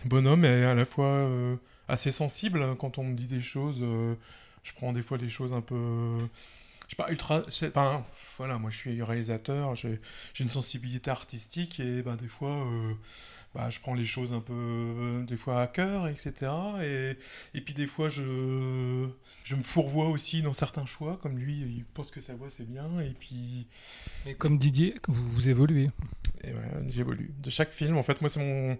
bonhomme 0.05 0.45
et 0.45 0.63
à 0.63 0.75
la 0.75 0.85
fois 0.85 1.07
euh, 1.07 1.55
assez 1.87 2.11
sensible 2.11 2.63
hein, 2.63 2.75
quand 2.79 2.97
on 2.97 3.03
me 3.03 3.13
dit 3.13 3.27
des 3.27 3.41
choses 3.41 3.79
euh, 3.81 4.15
je 4.63 4.71
prends 4.73 4.93
des 4.93 5.01
fois 5.01 5.17
des 5.17 5.29
choses 5.29 5.51
un 5.51 5.61
peu 5.61 6.17
sais 6.95 7.03
pas, 7.03 7.11
ultra. 7.11 7.43
Enfin, 7.47 8.05
voilà, 8.37 8.57
moi 8.57 8.69
je 8.69 8.77
suis 8.77 9.01
réalisateur, 9.03 9.75
j'ai 9.75 9.99
une 10.39 10.49
sensibilité 10.49 11.11
artistique 11.11 11.79
et 11.79 12.01
ben, 12.01 12.15
des 12.15 12.27
fois, 12.27 12.49
euh, 12.65 12.93
bah, 13.55 13.69
je 13.69 13.79
prends 13.79 13.93
les 13.93 14.05
choses 14.05 14.33
un 14.33 14.41
peu, 14.41 14.53
euh, 14.53 15.23
des 15.23 15.37
fois 15.37 15.61
à 15.61 15.67
cœur, 15.67 16.09
etc. 16.09 16.51
Et, 16.83 17.17
et 17.57 17.61
puis 17.61 17.73
des 17.73 17.87
fois, 17.87 18.09
je, 18.09 19.07
je 19.45 19.55
me 19.55 19.63
fourvoie 19.63 20.09
aussi 20.09 20.41
dans 20.41 20.53
certains 20.53 20.85
choix, 20.85 21.17
comme 21.23 21.37
lui, 21.37 21.53
il 21.53 21.85
pense 21.93 22.11
que 22.11 22.19
sa 22.19 22.33
voix 22.33 22.49
c'est 22.49 22.67
bien, 22.67 22.99
et 22.99 23.13
puis. 23.17 23.67
Mais 24.25 24.33
comme 24.33 24.57
Didier, 24.57 24.95
vous, 25.07 25.27
vous 25.29 25.49
évoluez. 25.49 25.89
Et 26.43 26.51
ouais, 26.51 26.89
j'évolue. 26.89 27.31
De 27.41 27.49
chaque 27.49 27.71
film, 27.71 27.97
en 27.97 28.03
fait, 28.03 28.21
moi, 28.21 28.29
c'est 28.29 28.39
mon. 28.39 28.77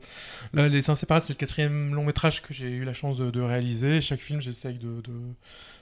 Là, 0.54 0.68
Les 0.68 0.90
Inséparables, 0.90 1.26
c'est 1.26 1.34
le 1.34 1.38
quatrième 1.38 1.94
long 1.96 2.04
métrage 2.04 2.42
que 2.42 2.54
j'ai 2.54 2.70
eu 2.70 2.84
la 2.84 2.94
chance 2.94 3.18
de, 3.18 3.32
de 3.32 3.42
réaliser. 3.42 4.02
Chaque 4.02 4.22
film, 4.22 4.42
j'essaye 4.42 4.78
de, 4.78 5.02
de, 5.02 5.14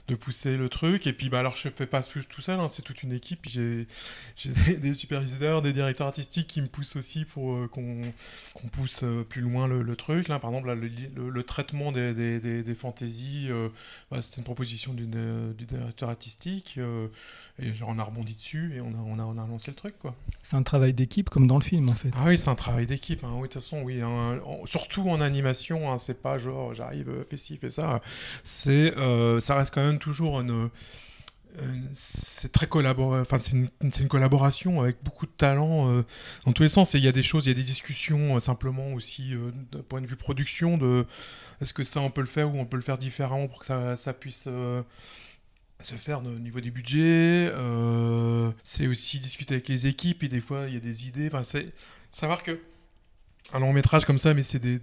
de, 0.08 0.14
pousser 0.14 0.56
le 0.56 0.68
truc. 0.68 1.06
Et 1.06 1.12
puis, 1.12 1.28
bah, 1.28 1.40
alors, 1.40 1.56
je 1.56 1.68
fais 1.68 1.86
pas 1.86 2.02
tout, 2.02 2.22
tout 2.22 2.40
seul, 2.40 2.58
hein, 2.58 2.68
c'est 2.68 2.82
toute 2.82 3.02
une 3.02 3.12
équipe. 3.12 3.46
J'ai 3.46 3.86
des, 4.44 4.76
des 4.78 4.94
superviseurs, 4.94 5.62
des 5.62 5.72
directeurs 5.72 6.06
artistiques 6.06 6.46
qui 6.46 6.62
me 6.62 6.68
poussent 6.68 6.96
aussi 6.96 7.24
pour 7.24 7.54
euh, 7.54 7.68
qu'on 7.68 8.02
qu 8.54 8.66
pousse 8.68 8.83
euh, 9.02 9.22
plus 9.24 9.42
loin 9.42 9.66
le, 9.66 9.82
le, 9.82 9.96
truc. 9.96 10.28
Là, 10.28 10.38
par 10.38 10.50
exemple, 10.50 10.68
là, 10.68 10.74
le, 10.74 11.42
traitement 11.42 11.92
des, 11.92 12.14
des, 12.14 12.40
des, 12.40 12.62
des 12.62 12.74
fantaisies, 12.74 13.48
euh, 13.50 13.68
bah, 14.10 14.22
c'était 14.22 14.38
une 14.38 14.44
proposition 14.44 14.94
du, 14.94 15.06
du 15.06 15.64
directeur 15.66 16.08
artistique. 16.08 16.74
Euh, 16.78 17.08
et 17.58 17.72
genre, 17.72 17.90
on 17.90 17.98
a 17.98 18.02
rebondi 18.02 18.34
dessus 18.34 18.74
et 18.76 18.80
on 18.80 18.88
a, 18.88 18.98
on 18.98 19.18
a, 19.18 19.24
on 19.24 19.38
a 19.38 19.46
lancé 19.46 19.70
le 19.70 19.76
truc, 19.76 19.98
quoi. 19.98 20.14
C'est 20.42 20.56
un 20.56 20.62
travail 20.62 20.92
d'équipe 20.92 21.30
comme 21.30 21.46
dans 21.46 21.58
le 21.58 21.64
film, 21.64 21.88
en 21.88 21.94
fait. 21.94 22.10
Ah 22.16 22.24
oui, 22.26 22.36
c'est 22.36 22.50
un 22.50 22.54
travail 22.54 22.86
d'équipe. 22.86 23.22
Hein. 23.24 23.32
Oui, 23.34 23.42
de 23.42 23.52
toute 23.52 23.54
façon, 23.54 23.82
oui. 23.82 24.00
Hein. 24.00 24.40
Surtout 24.66 25.08
en 25.08 25.20
animation, 25.20 25.90
hein, 25.92 25.98
c'est 25.98 26.20
pas 26.20 26.38
genre 26.38 26.74
j'arrive, 26.74 27.24
fais 27.28 27.36
ci, 27.36 27.56
fais 27.56 27.70
ça. 27.70 28.00
C'est, 28.42 28.96
euh, 28.96 29.40
ça 29.40 29.56
reste 29.56 29.72
quand 29.72 29.84
même 29.84 29.98
toujours 29.98 30.40
une. 30.40 30.70
C'est 31.92 32.50
très. 32.50 32.68
Enfin, 32.72 33.38
c'est 33.38 33.52
une, 33.52 34.08
collaboration 34.08 34.80
avec 34.80 35.02
beaucoup 35.04 35.26
de 35.26 35.30
talent 35.30 35.90
euh, 35.90 36.04
dans 36.44 36.52
tous 36.52 36.62
les 36.62 36.68
sens. 36.68 36.94
Et 36.94 36.98
il 36.98 37.04
y 37.04 37.08
a 37.08 37.12
des 37.12 37.22
choses, 37.22 37.46
il 37.46 37.50
y 37.50 37.52
a 37.52 37.54
des 37.54 37.62
discussions 37.62 38.36
euh, 38.36 38.40
simplement 38.40 38.92
aussi 38.92 39.34
euh, 39.34 39.52
d'un 39.72 39.82
point 39.82 40.00
de 40.00 40.06
vue 40.06 40.16
production 40.16 40.76
de 40.78 41.06
est-ce 41.60 41.72
que 41.72 41.84
ça 41.84 42.00
on 42.00 42.10
peut 42.10 42.20
le 42.20 42.26
faire 42.26 42.52
ou 42.52 42.58
on 42.58 42.64
peut 42.66 42.76
le 42.76 42.82
faire 42.82 42.98
différemment 42.98 43.46
pour 43.48 43.60
que 43.60 43.66
ça, 43.96 44.12
puisse 44.12 44.48
se 45.80 45.94
faire 45.94 46.20
au 46.24 46.38
niveau 46.38 46.60
des 46.60 46.70
budgets. 46.70 47.50
Euh, 47.52 48.50
c'est 48.62 48.86
aussi 48.86 49.18
discuter 49.20 49.54
avec 49.54 49.68
les 49.68 49.86
équipes 49.86 50.22
et 50.22 50.28
des 50.28 50.40
fois 50.40 50.64
il 50.68 50.74
y 50.74 50.76
a 50.76 50.80
des 50.80 51.06
idées. 51.08 51.28
Enfin, 51.28 51.44
c'est 51.44 51.72
savoir 52.10 52.42
que 52.42 52.58
un 53.52 53.58
long 53.58 53.72
métrage 53.72 54.04
comme 54.04 54.18
ça, 54.18 54.32
mais 54.32 54.42
c'est 54.42 54.58
des, 54.58 54.78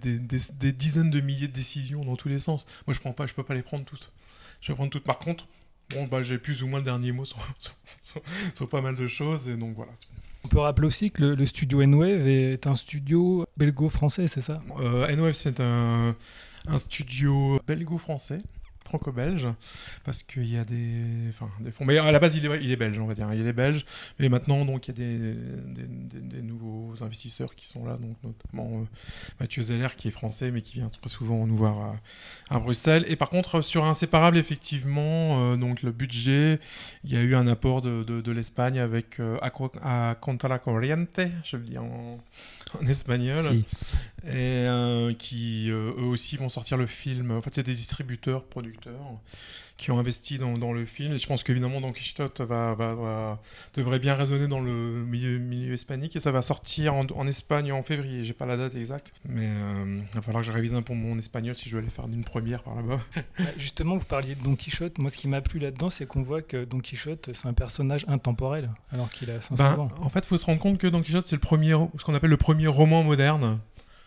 dizaines 0.72 1.10
de 1.10 1.20
milliers 1.20 1.48
de 1.48 1.52
décisions 1.52 2.04
dans 2.04 2.16
tous 2.16 2.28
les 2.28 2.38
sens. 2.38 2.64
Moi, 2.86 2.94
je 2.94 3.00
prends 3.00 3.12
pas, 3.12 3.26
je 3.26 3.34
peux 3.34 3.42
pas 3.42 3.54
les 3.54 3.62
prendre 3.62 3.84
toutes. 3.84 4.12
Je 4.60 4.68
vais 4.68 4.76
prendre 4.76 4.90
toutes. 4.90 5.02
Par 5.02 5.18
contre, 5.18 5.48
bon, 5.94 6.06
bah, 6.06 6.22
j'ai 6.22 6.38
plus 6.38 6.62
ou 6.62 6.66
moins 6.66 6.78
le 6.78 6.84
dernier 6.84 7.12
mot 7.12 7.24
sur, 7.24 7.38
sur, 7.58 7.74
sur, 8.02 8.20
sur, 8.54 8.68
pas 8.68 8.80
mal 8.80 8.96
de 8.96 9.08
choses 9.08 9.48
et 9.48 9.56
donc 9.56 9.74
voilà. 9.76 9.92
On 10.44 10.48
peut 10.48 10.58
rappeler 10.58 10.88
aussi 10.88 11.10
que 11.10 11.22
le, 11.22 11.34
le 11.34 11.46
studio 11.46 11.82
N-Wave 11.82 12.26
est 12.26 12.66
un 12.66 12.74
studio 12.74 13.46
belgo-français, 13.56 14.26
c'est 14.26 14.40
ça? 14.40 14.60
Euh, 14.80 15.06
N-Wave, 15.06 15.34
c'est 15.34 15.60
un, 15.60 16.16
un 16.66 16.78
studio 16.78 17.60
belgo-français 17.66 18.38
franco-belge 18.92 19.46
parce 20.04 20.22
qu'il 20.22 20.44
y 20.48 20.58
a 20.58 20.64
des, 20.64 21.28
enfin, 21.30 21.48
des 21.60 21.70
fonds. 21.70 21.84
Mais 21.86 21.96
à 21.98 22.12
la 22.12 22.18
base, 22.18 22.36
il 22.36 22.44
est, 22.46 22.62
il 22.62 22.70
est 22.70 22.76
belge, 22.76 22.98
on 22.98 23.06
va 23.06 23.14
dire. 23.14 23.32
Il 23.32 23.46
est 23.46 23.52
belge, 23.52 23.84
mais 24.18 24.28
maintenant, 24.28 24.64
donc, 24.66 24.86
il 24.86 24.90
y 24.90 24.94
a 24.94 24.98
des, 24.98 25.18
des, 25.18 25.86
des- 25.86 26.20
des 26.36 26.42
nouveaux 26.42 26.94
investisseurs 27.02 27.54
qui 27.54 27.66
sont 27.66 27.84
là, 27.86 27.96
donc 27.96 28.12
notamment 28.22 28.80
euh, 28.80 28.84
Mathieu 29.40 29.62
Zeller 29.62 29.88
qui 29.96 30.08
est 30.08 30.12
français, 30.12 30.50
mais 30.50 30.60
qui 30.62 30.74
vient 30.74 30.88
très 30.88 31.08
souvent 31.10 31.46
nous 31.46 31.56
voir 31.56 31.78
à, 32.50 32.56
à 32.56 32.58
Bruxelles. 32.58 33.04
Et 33.08 33.16
par 33.16 33.30
contre, 33.30 33.62
sur 33.62 33.84
Inséparable, 33.84 34.36
effectivement, 34.36 35.52
euh, 35.52 35.56
donc 35.56 35.82
le 35.82 35.92
budget, 35.92 36.60
il 37.04 37.12
y 37.12 37.16
a 37.16 37.22
eu 37.22 37.34
un 37.34 37.46
apport 37.46 37.80
de, 37.82 38.02
de, 38.04 38.20
de 38.20 38.32
l'Espagne 38.32 38.78
avec 38.78 39.20
euh, 39.20 39.38
a 39.40 40.14
Contra 40.20 40.48
la 40.48 40.58
Corriente, 40.58 41.20
je 41.44 41.56
le 41.56 41.62
dis 41.62 41.78
en, 41.78 42.18
en 42.80 42.86
espagnol 42.86 43.36
Si. 43.44 43.64
et 44.26 44.66
euh, 44.68 45.12
qui 45.14 45.70
euh, 45.70 45.92
eux 45.98 46.04
aussi 46.04 46.36
vont 46.36 46.48
sortir 46.48 46.76
le 46.76 46.86
film. 46.86 47.30
En 47.30 47.40
fait, 47.42 47.54
c'est 47.54 47.62
des 47.66 47.74
distributeurs, 47.74 48.44
producteurs 48.46 48.81
qui 49.76 49.90
ont 49.90 49.98
investi 49.98 50.38
dans, 50.38 50.58
dans 50.58 50.72
le 50.72 50.84
film. 50.84 51.12
Et 51.14 51.18
je 51.18 51.26
pense 51.26 51.42
qu'évidemment, 51.42 51.80
Don 51.80 51.92
Quichotte 51.92 52.40
va, 52.40 52.74
va, 52.74 52.94
va- 52.94 53.40
devrait 53.74 53.98
bien 53.98 54.14
résonner 54.14 54.46
dans 54.48 54.60
le 54.60 54.70
milieu, 55.04 55.38
milieu 55.38 55.74
hispanique 55.74 56.14
et 56.16 56.20
ça 56.20 56.30
va 56.30 56.42
sortir 56.42 56.94
en, 56.94 57.04
en 57.14 57.26
Espagne 57.26 57.72
en 57.72 57.82
février. 57.82 58.22
J'ai 58.24 58.32
pas 58.32 58.46
la 58.46 58.56
date 58.56 58.74
exacte, 58.76 59.12
mais 59.28 59.46
euh, 59.48 60.00
il 60.10 60.14
va 60.14 60.22
falloir 60.22 60.42
que 60.42 60.46
je 60.46 60.52
révise 60.52 60.74
un 60.74 60.82
peu 60.82 60.94
mon 60.94 61.18
espagnol 61.18 61.54
si 61.56 61.68
je 61.68 61.74
veux 61.76 61.80
aller 61.82 61.90
faire 61.90 62.06
une 62.06 62.24
première 62.24 62.62
par 62.62 62.74
là-bas. 62.76 63.00
Bah, 63.38 63.44
Justement, 63.56 63.96
vous 63.96 64.04
parliez 64.04 64.34
de 64.34 64.42
Don 64.42 64.54
Quichotte. 64.56 64.98
Moi, 64.98 65.10
ce 65.10 65.16
qui 65.16 65.26
m'a 65.28 65.40
plu 65.40 65.58
là-dedans, 65.58 65.90
c'est 65.90 66.06
qu'on 66.06 66.22
voit 66.22 66.42
que 66.42 66.64
Don 66.64 66.78
Quichotte, 66.80 67.30
c'est 67.32 67.46
un 67.48 67.52
personnage 67.54 68.04
intemporel, 68.08 68.70
alors 68.92 69.10
qu'il 69.10 69.30
a 69.30 69.40
500 69.40 69.54
Ben, 69.56 69.78
ans. 69.80 69.90
en 70.00 70.08
fait, 70.10 70.20
il 70.20 70.26
faut 70.26 70.36
se 70.36 70.44
rendre 70.46 70.60
compte 70.60 70.78
que 70.78 70.86
Don 70.86 71.02
Quichotte, 71.02 71.26
c'est 71.26 71.36
le 71.36 71.40
premier, 71.40 71.70
ce 71.98 72.04
qu'on 72.04 72.14
appelle 72.14 72.30
le 72.30 72.36
premier 72.36 72.66
roman 72.66 73.02
moderne. 73.02 73.58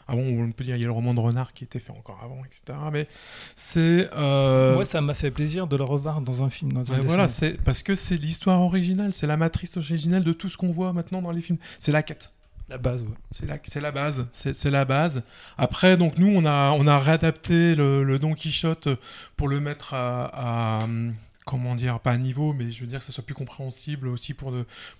Ah 0.07 0.13
bon, 0.13 0.43
on 0.43 0.51
peut 0.51 0.63
dire 0.63 0.75
il 0.75 0.81
y 0.81 0.83
a 0.83 0.87
le 0.87 0.93
roman 0.93 1.13
de 1.13 1.19
Renard 1.19 1.53
qui 1.53 1.63
était 1.63 1.79
fait 1.79 1.91
encore 1.91 2.19
avant, 2.23 2.39
etc. 2.45 2.77
Mais 2.91 3.07
c'est 3.55 4.07
euh, 4.15 4.75
Moi, 4.75 4.85
ça 4.85 5.01
m'a 5.01 5.15
fait 5.15 5.31
plaisir 5.31 5.65
de 5.67 5.75
le 5.75 5.83
revoir 5.83 6.21
dans 6.21 6.43
un 6.43 6.49
film. 6.49 6.73
Dans 6.73 6.93
un 6.93 6.99
voilà, 7.01 7.27
c'est 7.27 7.59
parce 7.63 7.81
que 7.81 7.95
c'est 7.95 8.17
l'histoire 8.17 8.61
originale, 8.61 9.13
c'est 9.13 9.27
la 9.27 9.37
matrice 9.37 9.77
originale 9.77 10.23
de 10.23 10.33
tout 10.33 10.49
ce 10.49 10.57
qu'on 10.57 10.71
voit 10.71 10.93
maintenant 10.93 11.21
dans 11.21 11.31
les 11.31 11.41
films. 11.41 11.57
C'est 11.79 11.91
la 11.91 12.03
quête, 12.03 12.31
la 12.69 12.77
base. 12.77 13.01
ouais. 13.01 13.07
c'est 13.31 13.47
la, 13.47 13.57
c'est 13.63 13.81
la 13.81 13.91
base, 13.91 14.27
c'est 14.31 14.69
la 14.69 14.85
base. 14.85 15.23
Après, 15.57 15.97
donc 15.97 16.19
nous, 16.19 16.31
on 16.35 16.45
a, 16.45 16.71
on 16.71 16.85
a 16.85 16.99
réadapté 16.99 17.73
le, 17.73 18.03
le 18.03 18.19
Don 18.19 18.33
Quichotte 18.33 18.89
pour 19.37 19.47
le 19.47 19.59
mettre 19.59 19.95
à, 19.95 20.81
à, 20.83 20.87
comment 21.45 21.75
dire, 21.75 21.99
pas 21.99 22.11
à 22.11 22.17
niveau, 22.17 22.53
mais 22.53 22.71
je 22.71 22.81
veux 22.81 22.87
dire 22.87 22.99
que 22.99 23.05
ça 23.05 23.11
soit 23.11 23.23
plus 23.23 23.35
compréhensible 23.35 24.07
aussi 24.07 24.33
pour, 24.33 24.51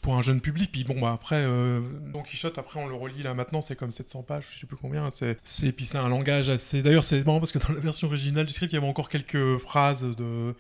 un 0.08 0.22
jeune 0.22 0.42
public. 0.42 0.72
Puis 0.72 0.84
bon, 0.84 1.00
bah 1.00 1.12
après, 1.14 1.44
euh, 1.44 1.82
Don 2.14 2.22
Quichotte, 2.22 2.58
après 2.58 2.80
on 2.80 2.88
le 2.88 2.94
relit 2.94 3.24
là 3.24 3.34
maintenant, 3.34 3.62
c'est 3.62 3.76
comme 3.76 3.92
700 3.92 4.24
pages, 4.24 4.46
je 4.54 4.60
sais 4.60 4.68
plus 4.68 4.78
combien. 4.78 5.10
C'est, 5.12 5.38
c'est, 5.44 5.72
puis 5.72 5.86
c'est 5.86 5.98
un 5.98 6.10
langage 6.10 6.50
assez. 6.50 6.82
D'ailleurs, 6.82 7.04
c'est 7.04 7.26
marrant 7.26 7.40
parce 7.40 7.52
que 7.52 7.60
dans 7.60 7.74
la 7.74 7.80
version 7.80 8.08
originale 8.08 8.46
du 8.46 8.54
script, 8.54 8.72
il 8.72 8.76
y 8.76 8.78
avait 8.78 8.88
encore 8.88 9.10
quelques 9.10 9.58
phrases 9.58 10.04
de 10.04 10.54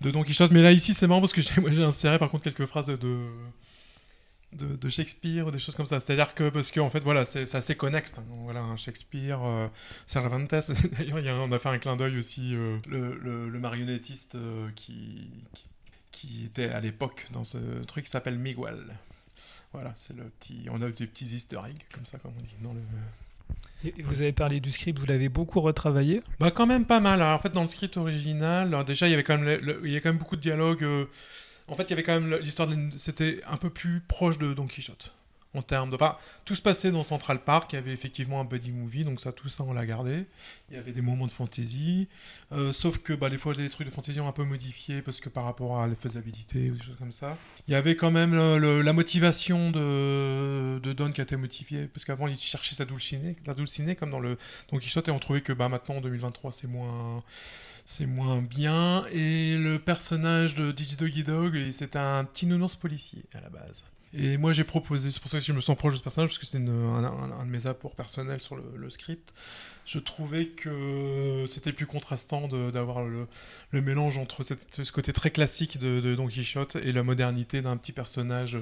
de 0.00 0.10
Don 0.10 0.22
Quichotte. 0.22 0.52
Mais 0.52 0.62
là, 0.62 0.72
ici, 0.72 0.94
c'est 0.94 1.06
marrant 1.06 1.20
parce 1.20 1.32
que 1.32 1.40
j'ai, 1.40 1.60
moi, 1.60 1.70
j'ai 1.72 1.82
inséré 1.82 2.18
par 2.18 2.28
contre 2.28 2.44
quelques 2.44 2.66
phrases 2.66 2.86
de, 2.86 3.18
de- 4.56 4.76
de 4.76 4.88
Shakespeare 4.88 5.46
ou 5.46 5.50
des 5.50 5.58
choses 5.58 5.74
comme 5.74 5.86
ça. 5.86 5.98
C'est-à-dire 6.00 6.34
que, 6.34 6.48
parce 6.48 6.70
qu'en 6.70 6.90
fait, 6.90 7.00
voilà, 7.00 7.24
c'est, 7.24 7.52
assez 7.54 7.74
connexe. 7.76 8.14
hein. 8.18 8.24
Voilà, 8.44 8.62
Shakespeare, 8.76 9.40
euh, 9.44 9.68
Cervantes. 10.06 10.50
D'ailleurs, 11.10 11.38
on 11.46 11.52
a 11.52 11.58
fait 11.58 11.68
un 11.68 11.78
clin 11.78 11.96
d'œil 11.96 12.16
aussi, 12.18 12.54
euh, 12.54 12.78
le, 12.88 13.18
le- 13.18 13.48
le 13.48 13.58
marionnettiste 13.58 14.34
euh, 14.36 14.68
qui, 14.76 15.30
qui, 15.54 15.64
qui 16.12 16.44
était 16.46 16.68
à 16.70 16.80
l'époque 16.80 17.26
dans 17.32 17.44
ce 17.44 17.58
truc 17.84 18.06
s'appelle 18.06 18.38
Miguel. 18.38 18.78
Voilà, 19.72 19.92
c'est 19.96 20.16
le 20.16 20.24
petit. 20.24 20.66
On 20.70 20.80
a 20.82 20.88
des 20.88 21.06
petits 21.06 21.24
easter 21.24 21.58
eggs, 21.68 21.78
comme 21.92 22.06
ça, 22.06 22.18
comme 22.18 22.32
on 22.38 22.42
dit, 22.42 22.54
dans 22.62 22.72
le. 22.72 22.80
Et 23.84 24.02
vous 24.02 24.22
avez 24.22 24.32
parlé 24.32 24.60
du 24.60 24.70
script, 24.70 24.98
vous 24.98 25.04
l'avez 25.06 25.28
beaucoup 25.28 25.60
retravaillé? 25.60 26.22
Bah 26.40 26.50
quand 26.50 26.66
même 26.66 26.86
pas 26.86 27.00
mal. 27.00 27.20
Alors, 27.20 27.36
en 27.36 27.38
fait, 27.38 27.50
dans 27.50 27.60
le 27.62 27.68
script 27.68 27.96
original, 27.98 28.74
déjà 28.86 29.06
il 29.06 29.10
y 29.10 29.14
avait 29.14 29.24
quand 29.24 29.36
même, 29.36 29.44
le- 29.44 29.58
le- 29.58 29.80
il 29.84 29.92
y 29.92 29.96
a 29.96 30.00
quand 30.00 30.08
même 30.08 30.18
beaucoup 30.18 30.36
de 30.36 30.40
dialogues. 30.40 30.84
euh, 30.84 31.04
en 31.68 31.74
fait, 31.76 31.84
il 31.84 31.90
y 31.90 31.92
avait 31.94 32.02
quand 32.02 32.18
même 32.20 32.38
l'histoire. 32.40 32.68
de- 32.68 32.90
C'était 32.96 33.40
un 33.46 33.56
peu 33.56 33.70
plus 33.70 34.00
proche 34.00 34.38
de 34.38 34.52
Don 34.54 34.66
Quichotte 34.66 35.14
en 35.54 35.62
termes 35.62 35.90
de. 35.90 35.96
Tout 36.44 36.54
se 36.54 36.62
passait 36.62 36.90
dans 36.90 37.04
Central 37.04 37.42
Park. 37.42 37.72
Il 37.72 37.76
y 37.76 37.78
avait 37.78 37.92
effectivement 37.92 38.40
un 38.40 38.44
buddy 38.44 38.70
movie, 38.70 39.04
donc 39.04 39.20
ça, 39.20 39.32
tout 39.32 39.48
ça, 39.48 39.64
on 39.64 39.72
l'a 39.72 39.86
gardé. 39.86 40.26
Il 40.70 40.76
y 40.76 40.78
avait 40.78 40.92
des 40.92 41.02
moments 41.02 41.26
de 41.26 41.32
fantaisie, 41.32 42.08
euh, 42.52 42.72
sauf 42.72 42.98
que 42.98 43.12
bah, 43.12 43.30
des 43.30 43.38
fois 43.38 43.54
les 43.54 43.68
trucs 43.68 43.86
de 43.86 43.92
fantaisie 43.92 44.20
ont 44.20 44.28
un 44.28 44.32
peu 44.32 44.44
modifié 44.44 45.02
parce 45.02 45.20
que 45.20 45.28
par 45.28 45.44
rapport 45.44 45.80
à 45.80 45.86
la 45.86 45.94
faisabilité 45.94 46.70
ou 46.70 46.76
des 46.76 46.82
choses 46.82 46.96
comme 46.98 47.12
ça. 47.12 47.38
Il 47.68 47.72
y 47.72 47.74
avait 47.74 47.96
quand 47.96 48.10
même 48.10 48.34
la 48.34 48.92
motivation 48.92 49.70
de, 49.70 50.80
Don 50.94 51.12
qui 51.12 51.20
a 51.20 51.24
été 51.24 51.36
modifiée 51.36 51.86
parce 51.86 52.04
qu'avant 52.04 52.28
il 52.28 52.36
cherchait 52.36 52.74
sa 52.74 52.84
dulcinée, 52.84 53.36
la 53.46 53.94
comme 53.94 54.10
dans 54.10 54.20
le 54.20 54.36
Don 54.70 54.78
Quichotte 54.78 55.08
et 55.08 55.10
on 55.10 55.18
trouvait 55.18 55.40
que 55.40 55.52
bah, 55.52 55.68
maintenant 55.68 55.96
en 55.96 56.00
2023 56.00 56.52
c'est 56.52 56.66
moins 56.66 57.22
c'est 57.84 58.06
moins 58.06 58.40
bien 58.40 59.04
et 59.12 59.58
le 59.58 59.78
personnage 59.78 60.54
de 60.54 60.72
Digi 60.72 60.96
Doggy 60.96 61.22
Dog 61.22 61.70
c'est 61.70 61.96
un 61.96 62.24
petit 62.24 62.46
nounours 62.46 62.76
policier 62.76 63.24
à 63.34 63.40
la 63.40 63.50
base. 63.50 63.84
Et 64.16 64.36
moi 64.36 64.52
j'ai 64.52 64.62
proposé, 64.62 65.10
c'est 65.10 65.20
pour 65.20 65.30
ça 65.30 65.38
que 65.38 65.44
je 65.44 65.52
me 65.52 65.60
sens 65.60 65.76
proche 65.76 65.94
de 65.94 65.98
ce 65.98 66.02
personnage 66.02 66.30
parce 66.30 66.38
que 66.38 66.46
c'est 66.46 66.58
un, 66.58 66.60
de 67.44 67.50
mes 67.50 67.66
apports 67.66 67.96
personnels 67.96 68.40
sur 68.40 68.54
le, 68.54 68.90
script. 68.90 69.32
Je 69.86 69.98
trouvais 69.98 70.46
que 70.46 71.46
c'était 71.48 71.72
plus 71.72 71.86
contrastant 71.86 72.46
d'avoir 72.48 73.04
le, 73.04 73.26
mélange 73.72 74.18
entre 74.18 74.44
ce 74.44 74.92
côté 74.92 75.12
très 75.12 75.30
classique 75.30 75.78
de, 75.78 76.14
Don 76.14 76.28
Quichotte 76.28 76.76
et 76.76 76.92
la 76.92 77.02
modernité 77.02 77.60
d'un 77.60 77.76
petit 77.76 77.92
personnage 77.92 78.56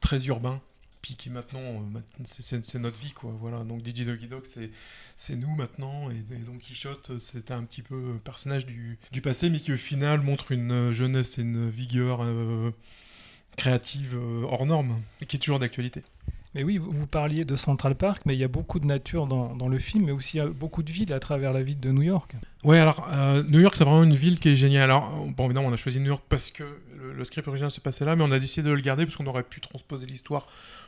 très 0.00 0.26
urbain. 0.26 0.60
Puis 1.02 1.14
qui 1.14 1.30
maintenant, 1.30 1.60
euh, 1.60 2.00
c'est- 2.24 2.78
notre 2.80 2.98
vie 2.98 3.12
quoi. 3.12 3.32
Voilà. 3.38 3.62
Donc 3.62 3.82
Digi 3.82 4.04
Doggy 4.04 4.26
Dog 4.26 4.42
c'est 5.14 5.36
nous 5.36 5.54
maintenant 5.54 6.10
et, 6.10 6.16
Don 6.44 6.58
Quichotte 6.58 7.18
c'était 7.20 7.54
un 7.54 7.62
petit 7.62 7.82
peu 7.82 8.18
personnage 8.24 8.66
du, 8.66 8.98
passé 9.22 9.50
mais 9.50 9.60
qui 9.60 9.72
au 9.72 9.76
final 9.76 10.20
montre 10.22 10.50
une 10.50 10.92
jeunesse 10.92 11.38
et 11.38 11.42
une 11.42 11.70
vigueur 11.70 12.24
euh, 12.24 12.72
créative 13.56 14.16
euh, 14.16 14.44
hors 14.44 14.66
norme 14.66 15.00
qui 15.26 15.36
est 15.36 15.40
toujours 15.40 15.58
d'actualité. 15.58 16.02
Mais 16.54 16.64
oui, 16.64 16.78
vous, 16.78 17.06
parliez 17.06 17.44
de 17.44 17.54
Central 17.54 17.94
Park, 17.94 18.22
mais 18.24 18.34
il 18.34 18.38
y 18.38 18.44
a 18.44 18.48
beaucoup 18.48 18.80
de 18.80 18.86
nature 18.86 19.26
dans, 19.26 19.54
dans 19.54 19.68
le 19.68 19.78
film, 19.78 20.06
mais 20.06 20.12
aussi 20.12 20.40
beaucoup 20.40 20.82
de 20.82 20.90
villes 20.90 21.12
à 21.12 21.20
travers 21.20 21.52
la 21.52 21.62
ville 21.62 21.78
de 21.78 21.90
New 21.90 22.00
York. 22.00 22.32
Ouais, 22.64 22.78
alors 22.78 23.06
euh, 23.12 23.42
New 23.50 23.60
York, 23.60 23.76
c'est 23.76 23.84
vraiment 23.84 24.04
une 24.04 24.14
ville 24.14 24.40
qui 24.40 24.48
est 24.48 24.56
géniale. 24.56 24.84
Alors, 24.84 25.26
bon, 25.36 25.44
évidemment, 25.44 25.68
on 25.68 25.72
a 25.74 25.76
choisi 25.76 26.00
New 26.00 26.06
York 26.06 26.22
parce 26.30 26.50
que 26.50 26.62
le, 26.98 27.12
le 27.12 27.24
script 27.24 27.46
original 27.46 27.70
se 27.70 27.80
passait 27.80 28.06
là, 28.06 28.16
mais 28.16 28.24
on 28.24 28.30
a 28.32 28.38
décidé 28.38 28.70
de 28.70 28.72
le 28.72 28.80
garder 28.80 29.04
parce 29.04 29.16
qu'on 29.16 29.26
aurait 29.26 29.42
pu 29.42 29.60
transposer 29.60 30.06
l'histoire 30.06 30.46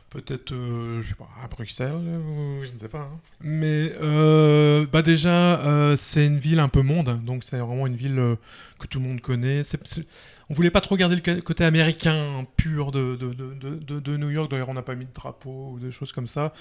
peut-être, 0.08 0.52
euh, 0.52 1.02
je 1.02 1.08
sais 1.08 1.14
pas, 1.14 1.28
à 1.44 1.48
Bruxelles, 1.48 1.92
ou 1.92 2.64
je 2.64 2.72
ne 2.72 2.78
sais 2.78 2.88
pas. 2.88 3.00
hein. 3.12 3.20
Mais 3.42 3.92
euh, 4.00 4.86
bah 4.90 5.02
déjà, 5.02 5.60
c'est 5.98 6.24
une 6.24 6.38
ville 6.38 6.60
un 6.60 6.68
peu 6.68 6.80
monde, 6.80 7.22
donc 7.26 7.44
c'est 7.44 7.58
vraiment 7.58 7.86
une 7.86 7.96
ville 7.96 8.36
que 8.78 8.86
tout 8.86 9.00
le 9.00 9.06
monde 9.06 9.20
connaît. 9.20 9.62
C'est- 9.64 10.06
on 10.50 10.54
voulait 10.54 10.70
pas 10.70 10.80
trop 10.80 10.96
garder 10.96 11.16
le 11.16 11.40
côté 11.42 11.64
américain 11.64 12.46
pur 12.56 12.90
de, 12.90 13.16
de, 13.16 13.34
de, 13.34 13.54
de- 13.54 13.74
de- 13.76 14.00
de 14.00 14.16
New 14.16 14.30
York. 14.30 14.50
D'ailleurs, 14.50 14.70
on 14.70 14.74
n'a 14.74 14.82
pas 14.82 14.94
mis 14.94 15.04
de 15.04 15.12
drapeau 15.12 15.72
ou 15.74 15.78
des 15.78 15.90
choses 15.90 16.10
comme 16.12 16.26
ça. 16.26 16.52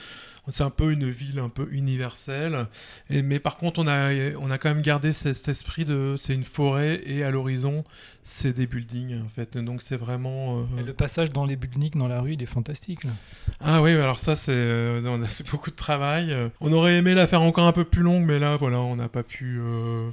C'est 0.51 0.63
un 0.63 0.69
peu 0.69 0.91
une 0.91 1.09
ville 1.09 1.39
un 1.39 1.49
peu 1.49 1.67
universelle. 1.71 2.67
Et, 3.09 3.21
mais 3.21 3.39
par 3.39 3.57
contre, 3.57 3.79
on 3.79 3.87
a, 3.87 4.11
on 4.39 4.49
a 4.51 4.57
quand 4.57 4.69
même 4.69 4.81
gardé 4.81 5.11
ce- 5.13 5.33
cet 5.33 5.47
esprit 5.49 5.85
de. 5.85 6.15
C'est 6.17 6.33
une 6.33 6.43
forêt 6.43 7.01
et 7.05 7.23
à 7.23 7.31
l'horizon, 7.31 7.83
c'est 8.23 8.53
des 8.53 8.67
buildings 8.67 9.21
en 9.23 9.27
fait. 9.29 9.57
Donc 9.57 9.81
c'est 9.81 9.97
vraiment. 9.97 10.61
euh, 10.77 10.83
le 10.85 10.93
passage 10.93 11.31
dans 11.31 11.45
les 11.45 11.55
buildings, 11.55 11.91
dans 11.97 12.07
la 12.07 12.19
rue, 12.21 12.33
il 12.33 12.41
est 12.43 12.45
fantastique. 12.45 13.03
là. 13.05 13.11
Ah 13.61 13.81
oui, 13.81 13.91
alors 13.91 14.19
ça, 14.19 14.35
c'est 14.35 14.51
euh, 14.53 15.25
c'est 15.29 15.49
beaucoup 15.49 15.69
de 15.71 15.75
travail. 15.75 16.35
On 16.61 16.71
aurait 16.73 16.95
aimé 16.97 17.13
la 17.13 17.27
faire 17.27 17.41
encore 17.41 17.67
un 17.67 17.73
peu 17.73 17.83
plus 17.85 18.01
longue, 18.01 18.23
mais 18.25 18.39
là, 18.39 18.55
voilà, 18.57 18.79
on 18.79 18.95
n'a 18.97 19.09
pas 19.09 19.23
pu. 19.23 19.59
euh, 19.61 20.09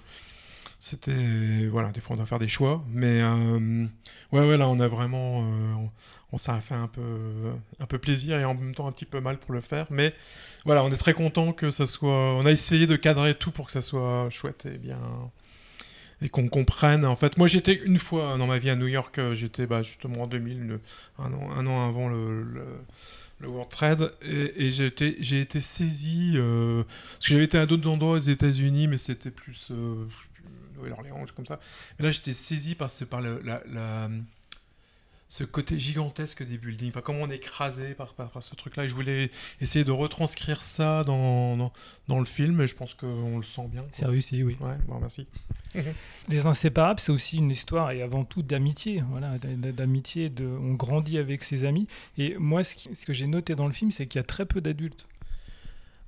C'était. 0.84 1.66
Voilà, 1.68 1.92
des 1.92 2.00
fois, 2.02 2.12
on 2.12 2.16
doit 2.18 2.26
faire 2.26 2.38
des 2.38 2.46
choix. 2.46 2.84
Mais 2.92 3.22
euh, 3.22 3.86
ouais, 4.32 4.46
ouais, 4.46 4.58
là, 4.58 4.68
on 4.68 4.78
a 4.80 4.86
vraiment. 4.86 5.40
euh, 5.42 5.74
on, 6.30 6.36
a 6.36 6.60
fait 6.60 6.74
un 6.74 6.88
peu, 6.88 7.00
un 7.80 7.86
peu 7.86 7.96
plaisir 7.98 8.38
et 8.38 8.44
en 8.44 8.54
même 8.54 8.74
temps 8.74 8.86
un 8.86 8.92
petit 8.92 9.06
peu 9.06 9.18
mal 9.20 9.38
pour 9.38 9.54
le 9.54 9.62
faire. 9.62 9.86
Mais 9.90 10.12
voilà, 10.66 10.84
on 10.84 10.92
est 10.92 10.98
très 10.98 11.14
content 11.14 11.52
que 11.54 11.70
ça 11.70 11.86
soit. 11.86 12.34
On 12.34 12.44
a 12.44 12.50
essayé 12.50 12.86
de 12.86 12.96
cadrer 12.96 13.34
tout 13.34 13.50
pour 13.50 13.64
que 13.66 13.72
ça 13.72 13.80
soit 13.80 14.28
chouette 14.30 14.66
et 14.66 14.76
bien. 14.76 15.00
Et 16.20 16.28
qu'on 16.28 16.48
comprenne. 16.48 17.06
En 17.06 17.16
fait, 17.16 17.38
moi, 17.38 17.46
j'étais 17.46 17.74
une 17.82 17.98
fois 17.98 18.36
dans 18.36 18.46
ma 18.46 18.58
vie 18.58 18.68
à 18.70 18.76
New 18.76 18.86
York, 18.86 19.18
euh, 19.18 19.32
j'étais 19.34 19.66
bah, 19.66 19.80
justement 19.82 20.22
en 20.22 20.26
2000, 20.26 20.66
le- 20.66 20.80
un, 21.18 21.32
an, 21.32 21.50
un 21.56 21.66
an 21.66 21.88
avant 21.88 22.08
le- 22.08 22.44
le 23.40 23.48
World 23.48 23.70
Trade 23.70 24.12
et, 24.22 24.70
j'ai 24.70 24.86
été, 24.86 25.16
j'ai 25.20 25.40
été 25.40 25.60
saisi 25.60 26.34
parce 26.36 27.26
que 27.26 27.32
j'avais 27.32 27.44
été 27.44 27.58
à 27.58 27.66
d'autres 27.66 27.88
endroits 27.88 28.12
aux 28.12 28.18
États-Unis 28.18 28.86
mais 28.86 28.96
c'était 28.96 29.30
plus 29.32 29.70
Nouvelle-Orléans 30.84 31.22
ou 31.22 31.26
comme 31.34 31.46
ça 31.46 31.58
mais 31.98 32.04
là 32.06 32.10
j'étais 32.10 32.32
saisi 32.32 32.74
par 32.74 32.90
ce 32.90 33.04
par 33.04 33.20
le- 33.20 33.40
la, 33.44 33.62
la- 33.72 34.08
ce 35.26 35.42
côté 35.42 35.78
gigantesque 35.80 36.46
des 36.46 36.58
buildings 36.58 36.90
enfin, 36.90 37.00
comment 37.00 37.20
on 37.22 37.30
est 37.30 37.36
écrasé 37.36 37.94
par, 37.94 38.12
par, 38.14 38.30
par 38.30 38.42
ce 38.42 38.54
truc 38.54 38.76
là 38.76 38.84
et 38.84 38.88
je 38.88 38.94
voulais 38.94 39.30
essayer 39.60 39.84
de 39.84 39.90
retranscrire 39.90 40.62
ça 40.62 41.02
dans, 41.02 41.56
dans, 41.56 41.72
dans 42.08 42.18
le 42.18 42.24
film 42.26 42.60
et 42.60 42.66
je 42.66 42.74
pense 42.76 42.94
qu'on 42.94 43.38
le 43.38 43.42
sent 43.44 43.66
bien 43.68 43.80
quoi. 43.80 43.90
C'est 43.92 44.04
réussi, 44.06 44.42
oui. 44.44 44.56
ouais 44.60 44.76
bon 44.86 45.00
merci 45.00 45.26
Les 46.28 46.46
Inséparables, 46.46 47.00
c'est 47.00 47.10
aussi 47.10 47.38
une 47.38 47.50
histoire 47.50 47.90
et 47.90 48.00
avant 48.02 48.24
tout 48.24 48.42
d'amitié. 48.42 49.02
Voilà, 49.10 49.38
d'amitié. 49.38 50.28
De, 50.28 50.44
on 50.46 50.74
grandit 50.74 51.18
avec 51.18 51.42
ses 51.42 51.64
amis. 51.64 51.88
Et 52.16 52.36
moi, 52.38 52.62
ce, 52.62 52.76
qui- 52.76 52.94
ce 52.94 53.04
que 53.06 53.12
j'ai 53.12 53.26
noté 53.26 53.56
dans 53.56 53.66
le 53.66 53.72
film, 53.72 53.90
c'est 53.90 54.06
qu'il 54.06 54.20
y 54.20 54.22
a 54.22 54.24
très 54.24 54.46
peu 54.46 54.60
d'adultes. 54.60 55.04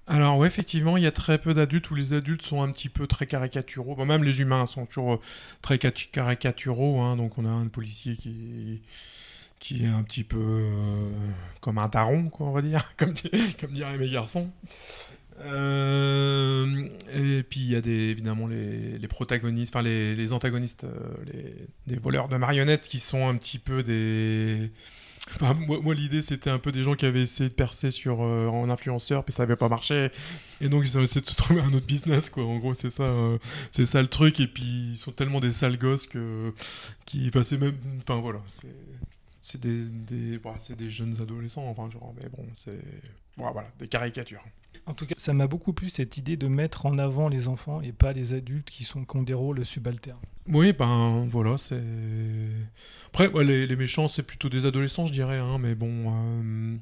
Alors 0.09 0.39
ouais, 0.39 0.47
effectivement, 0.47 0.97
il 0.97 1.03
y 1.03 1.07
a 1.07 1.13
très 1.13 1.39
peu 1.39 1.53
d'adultes 1.53 1.91
où 1.91 1.97
les 1.97 2.13
adultes 2.13 2.43
sont 2.43 2.63
un 2.63 2.71
petit 2.71 2.89
peu 2.89 3.07
très 3.09 3.27
caricaturaux. 3.27 3.97
Bon, 3.97 4.07
même 4.07 4.23
les 4.23 4.41
humains 4.41 4.67
sont 4.67 4.87
toujours 4.87 5.15
euh, 5.15 5.21
très 5.63 5.79
catu- 5.79 6.09
caricaturaux. 6.11 7.01
hein. 7.01 7.17
Donc 7.17 7.39
on 7.39 7.45
a 7.45 7.51
un 7.51 7.67
policier 7.67 8.17
qui 8.17 9.85
est 9.85 9.89
un 9.89 10.03
petit 10.05 10.23
peu 10.23 10.39
euh, 10.39 11.11
comme 11.61 11.79
un 11.79 11.89
taron, 11.89 12.29
quoi, 12.29 12.47
on 12.47 12.53
va 12.53 12.63
dire, 12.63 12.93
comme, 12.97 13.15
di- 13.15 13.31
comme 13.61 13.73
diraient 13.73 13.99
mes 13.99 14.11
garçons. 14.11 14.49
Euh, 15.41 16.89
et 17.15 17.43
puis 17.43 17.61
il 17.61 17.71
y 17.71 17.77
a 17.77 17.81
évidemment 17.81 18.47
les, 18.47 19.07
protagonistes, 19.09 19.75
enfin 19.75 19.83
les, 19.83 20.33
antagonistes, 20.33 20.87
les, 21.87 21.97
voleurs 21.99 22.29
de 22.29 22.37
marionnettes 22.37 22.89
qui 22.89 23.01
sont 23.01 23.29
un 23.29 23.37
petit 23.37 23.59
peu 23.59 23.83
des, 23.83 24.71
Moi, 25.67 25.95
l'idée, 25.95 26.23
c'était 26.23 26.51
un 26.51 26.59
peu 26.59 26.73
des 26.73 26.83
gens 26.83 26.95
qui 26.95 27.05
avaient 27.05 27.23
essayé 27.23 27.49
de 27.49 27.55
percer 27.55 27.91
sur, 27.91 28.23
euh, 28.23 28.47
en 28.49 28.71
influenceur, 28.71 29.25
puis 29.25 29.33
ça 29.33 29.43
n'avait 29.43 29.57
pas 29.57 29.69
marché. 29.69 30.11
Et 30.61 30.69
donc, 30.69 30.85
ils 30.85 30.97
ont 30.99 31.03
essayé 31.03 31.21
de 31.21 31.27
trouver 31.27 31.61
un 31.61 31.73
autre 31.73 31.87
business, 31.87 32.31
quoi. 32.31 32.45
En 32.45 32.59
gros, 32.59 32.75
c'est 32.75 32.91
ça, 32.91 33.03
euh, 33.03 33.39
ça 33.73 34.01
le 34.03 34.09
truc. 34.09 34.41
Et 34.41 34.47
puis, 34.47 34.93
ils 34.93 34.99
sont 34.99 35.13
tellement 35.13 35.41
des 35.41 35.53
sales 35.53 35.79
gosses 35.79 36.07
que. 36.07 36.53
Qui, 37.05 37.31
enfin, 37.35 37.57
même. 37.57 37.77
Enfin, 37.99 38.21
voilà. 38.21 38.41
C'est, 39.41 39.61
des, 39.61 39.89
des, 39.89 40.39
bah, 40.39 40.55
des 40.77 40.91
jeunes 40.91 41.17
adolescents, 41.21 41.67
enfin, 41.69 41.91
genre, 41.91 42.15
mais 42.21 42.29
bon, 42.29 42.47
c'est. 42.55 42.79
Voilà, 43.37 43.65
des 43.79 43.89
caricatures. 43.89 44.45
En 44.87 44.95
tout 44.95 45.07
cas, 45.07 45.15
ça 45.19 45.33
m'a 45.33 45.47
beaucoup 45.47 45.73
plu 45.73 45.89
cette 45.89 46.17
idée 46.17 46.37
de 46.37 46.47
mettre 46.49 46.87
en 46.87 46.99
avant 46.99 47.29
les 47.29 47.49
enfants 47.49 47.81
et 47.81 47.93
pas 47.93 48.13
les 48.13 48.33
adultes 48.33 48.69
qui, 48.71 48.85
sont, 48.85 49.05
qui 49.05 49.17
ont 49.17 49.23
des 49.23 49.35
rôles 49.35 49.65
subalternes. 49.65 50.19
Oui, 50.49 50.73
ben 50.73 51.27
voilà, 51.31 51.57
c'est. 51.59 51.81
Après, 53.09 53.29
ouais, 53.29 53.45
les, 53.45 53.67
les 53.67 53.77
méchants, 53.77 54.09
c'est 54.09 54.23
plutôt 54.23 54.49
des 54.49 54.67
adolescents, 54.67 55.07
je 55.07 55.13
dirais, 55.13 55.39
hein, 55.39 55.59
mais 55.59 55.75
bon. 55.75 55.91
euh, 56.07 56.77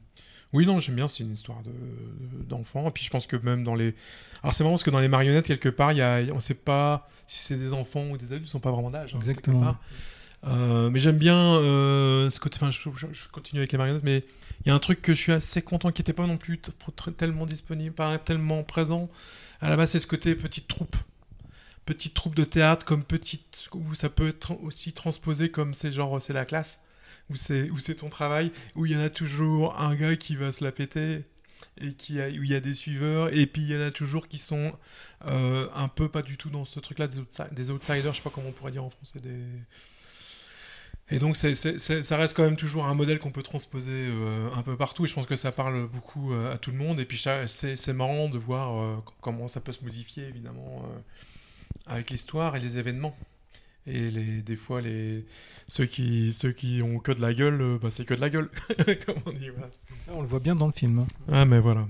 Oui, 0.53 0.67
non, 0.67 0.81
j'aime 0.81 0.97
bien, 0.97 1.09
c'est 1.09 1.25
une 1.25 1.33
histoire 1.33 1.63
de- 1.63 1.71
de- 1.71 2.45
d'enfants. 2.45 2.89
Et 2.89 2.91
puis 2.91 3.03
je 3.05 3.11
pense 3.11 3.27
que 3.27 3.37
même 3.37 3.65
dans 3.65 3.75
les. 3.75 3.95
Alors 4.43 4.55
c'est 4.55 4.63
marrant 4.65 4.75
parce 4.75 4.85
que 4.85 4.91
dans 4.91 5.01
les 5.01 5.09
marionnettes, 5.09 5.47
quelque 5.47 5.69
part, 5.69 5.93
y 5.93 6.03
a... 6.03 6.21
on 6.33 6.37
ne 6.37 6.41
sait 6.41 6.55
pas 6.55 7.09
si 7.27 7.39
c'est 7.43 7.57
des 7.57 7.73
enfants 7.73 8.09
ou 8.11 8.17
des 8.19 8.27
adultes, 8.27 8.47
ils 8.49 8.51
sont 8.51 8.61
pas 8.61 8.71
vraiment 8.71 8.91
d'âge. 8.91 9.15
hein, 9.15 9.19
Exactement. 9.19 9.77
Euh, 10.47 10.91
mais 10.91 11.01
j'aime 11.01 11.19
bien 11.19 11.55
euh, 11.55 12.31
ce 12.31 12.41
côté. 12.41 12.59
Enfin, 12.61 12.71
je, 12.71 13.29
continue 13.33 13.61
avec 13.61 13.73
les 13.73 13.79
marionnettes, 13.79 14.05
mais 14.05 14.25
il 14.65 14.69
y 14.69 14.71
a 14.71 14.75
un 14.75 14.79
truc 14.79 15.01
que 15.03 15.15
je 15.15 15.21
suis 15.21 15.33
assez 15.33 15.63
content 15.63 15.91
qui 15.91 16.03
n'était 16.03 16.13
pas 16.13 16.27
non 16.27 16.37
plus 16.37 16.61
tellement 17.17 17.47
disponible, 17.47 17.95
pas 17.95 18.19
tellement 18.19 18.63
présent. 18.63 19.11
À 19.61 19.71
la 19.71 19.77
base, 19.77 19.93
c'est 19.93 20.01
ce 20.01 20.07
côté 20.07 20.35
petite 20.35 20.69
troupe. 20.69 20.97
Petite 21.87 22.15
troupe 22.15 22.35
de 22.35 22.45
théâtre, 22.45 22.85
comme 22.85 23.05
petite. 23.05 23.69
où 23.73 23.95
ça 23.95 24.09
peut 24.09 24.29
être 24.29 24.53
aussi 24.63 24.93
transposé 24.93 25.51
comme 25.51 25.75
c'est 25.75 25.93
genre 25.93 26.21
c'est 26.23 26.33
la 26.33 26.45
classe, 26.45 26.83
où 27.31 27.37
c'est 27.37 27.71
où 27.71 27.79
c'est 27.79 27.97
ton 27.97 28.09
travail, 28.09 28.53
où 28.75 28.87
il 28.87 28.93
y 28.93 28.97
en 28.97 29.01
a 29.01 29.11
toujours 29.11 29.79
un 29.81 29.95
gars 29.95 30.17
qui 30.17 30.37
va 30.37 30.53
se 30.53 30.65
la 30.65 30.73
péter 30.73 31.25
et 31.81 31.93
qui 31.95 32.21
où 32.21 32.43
il 32.43 32.51
y 32.51 32.55
a 32.55 32.61
des 32.61 32.75
suiveurs, 32.75 33.35
et 33.35 33.47
puis 33.47 33.63
il 33.63 33.71
y 33.71 33.77
en 33.77 33.81
a 33.81 33.91
toujours 33.91 34.29
qui 34.29 34.39
sont 34.39 34.73
euh, 35.27 35.69
un 35.75 35.89
peu 35.89 36.09
pas 36.09 36.23
du 36.23 36.37
tout 36.37 36.51
dans 36.51 36.65
ce 36.65 36.81
truc-là, 36.81 37.07
des, 37.07 37.21
des 37.53 37.71
outsiders, 37.71 38.13
je 38.13 38.19
sais 38.19 38.23
pas 38.23 38.31
comment 38.31 38.49
on 38.49 38.53
pourrait 38.53 38.73
dire 38.73 38.85
en 38.85 38.91
français, 38.91 39.19
des. 39.21 39.41
Et 41.11 41.19
donc 41.19 41.37
ça 41.37 42.17
reste 42.17 42.35
quand 42.35 42.43
même 42.45 42.57
toujours 42.57 42.87
un 42.87 42.95
modèle 42.95 43.19
qu'on 43.19 43.31
peut 43.31 43.43
transposer 43.43 43.93
euh, 43.93 44.49
un 44.55 44.63
peu 44.63 44.75
partout 44.77 45.05
et 45.05 45.09
je 45.09 45.15
pense 45.15 45.27
que 45.27 45.37
ça 45.37 45.53
parle 45.53 45.87
beaucoup 45.87 46.33
euh, 46.33 46.55
à 46.55 46.57
tout 46.57 46.71
le 46.71 46.79
monde 46.79 46.99
et 46.99 47.05
puis 47.05 47.23
c'est 47.47 47.93
marrant 47.93 48.31
de 48.31 48.39
voir 48.39 48.83
euh, 48.83 48.97
comment 49.21 49.49
ça 49.49 49.61
peut 49.61 49.73
se 49.73 49.85
modifier 49.85 50.27
évidemment 50.27 50.83
avec 51.87 52.11
l'histoire 52.11 52.57
et 52.57 52.61
les 52.61 52.79
événements. 52.79 53.15
Et 53.87 54.11
les, 54.11 54.41
des 54.41 54.57
fois, 54.57 54.81
les, 54.81 55.27
ceux, 55.69 55.85
qui, 55.85 56.33
ceux 56.33 56.53
qui 56.53 56.81
ont 56.83 56.99
que 57.01 57.13
de 57.13 57.21
la 57.21 57.35
gueule, 57.35 57.79
bah, 57.83 57.91
c'est 57.91 58.07
que 58.07 58.15
de 58.15 58.21
la 58.23 58.31
gueule, 58.31 58.49
comme 59.07 59.17
on 59.27 59.31
dit. 59.33 59.51
voilà. 59.51 59.71
On 60.09 60.23
le 60.23 60.27
voit 60.27 60.41
bien 60.41 60.55
dans 60.57 60.65
le 60.67 60.73
film. 60.73 61.01
hein. 61.01 61.07
Ah 61.31 61.45
mais 61.45 61.61
voilà, 61.61 61.87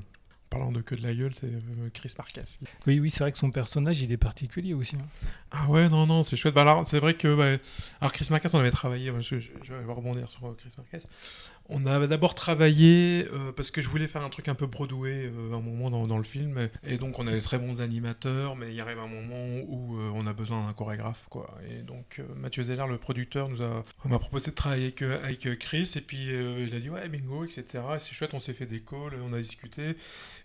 parlant 0.55 0.73
de 0.73 0.81
que 0.81 0.95
de 0.95 1.03
la 1.03 1.13
gueule, 1.15 1.33
c'est 1.35 1.47
euh, 1.47 1.89
Chris 1.93 2.13
Marquez. 2.17 2.43
Oui, 2.87 3.01
oui, 3.01 3.11
c'est 3.11 3.25
vrai 3.25 3.33
que 3.33 3.39
son 3.39 3.51
personnage, 3.51 4.01
il 4.03 4.13
est 4.13 4.17
particulier 4.17 4.73
aussi. 4.75 4.97
hein. 4.97 5.07
Ah 5.51 5.69
ouais, 5.69 5.89
non, 5.89 6.07
non, 6.07 6.23
c'est 6.25 6.37
chouette. 6.37 6.55
Bah 6.55 6.63
alors, 6.63 6.87
c'est 6.87 7.01
vrai 7.01 7.15
que. 7.15 7.35
bah, 7.35 7.59
alors, 8.01 8.13
Chris 8.13 8.29
Marquez, 8.31 8.49
on 8.53 8.59
avait 8.61 8.71
travaillé. 8.71 9.13
je, 9.21 9.41
je- 9.41 9.49
je 9.65 9.75
vais 9.75 9.93
rebondir 9.93 10.29
sur 10.29 10.47
euh, 10.47 10.57
Chris 10.59 10.71
Marquez. 10.79 11.07
On 11.71 11.87
avait 11.87 12.09
d'abord 12.09 12.35
travaillé 12.35 13.27
euh, 13.33 13.51
parce 13.53 13.71
que 13.71 13.81
je 13.81 13.89
voulais 13.89 14.07
faire 14.07 14.23
un 14.23 14.29
truc 14.29 14.49
un 14.49 14.55
peu 14.55 14.67
Broadway 14.67 15.25
euh, 15.25 15.55
un 15.55 15.61
moment 15.61 15.91
dans, 16.07 16.19
le 16.19 16.25
film. 16.25 16.69
Et 16.87 16.99
donc, 16.99 17.19
on 17.19 17.27
a 17.27 17.33
des 17.33 17.41
très 17.41 17.59
bons 17.59 17.81
animateurs, 17.81 18.55
mais 18.55 18.75
il 18.75 18.79
arrive 18.83 18.99
un 18.99 19.07
moment 19.07 19.63
où 19.67 19.99
euh, 19.99 20.11
on 20.15 20.27
a 20.27 20.35
besoin 20.35 20.67
d'un 20.67 20.75
chorégraphe, 20.75 21.27
quoi. 21.31 21.57
Et 21.71 21.79
donc, 21.83 22.19
euh, 22.19 22.35
Mathieu 22.37 22.63
Zeller, 22.65 22.85
le 22.87 22.99
producteur, 22.99 23.49
nous 23.49 23.63
a, 23.63 23.83
m'a 24.05 24.19
proposé 24.19 24.51
de 24.51 24.57
travailler 24.57 24.95
avec, 25.23 25.59
Chris. 25.59 25.91
Et 25.97 26.03
puis, 26.03 26.27
il 26.27 26.75
a 26.75 26.81
dit, 26.81 26.91
ouais, 26.91 27.09
bingo, 27.09 27.45
etc. 27.45 27.65
Et 27.97 28.01
c'est 28.01 28.13
chouette, 28.13 28.35
on 28.35 28.41
s'est 28.41 28.53
fait 28.53 28.67
des 28.67 28.81
calls, 28.81 29.19
on 29.27 29.33
a 29.33 29.39
discuté. 29.39 29.97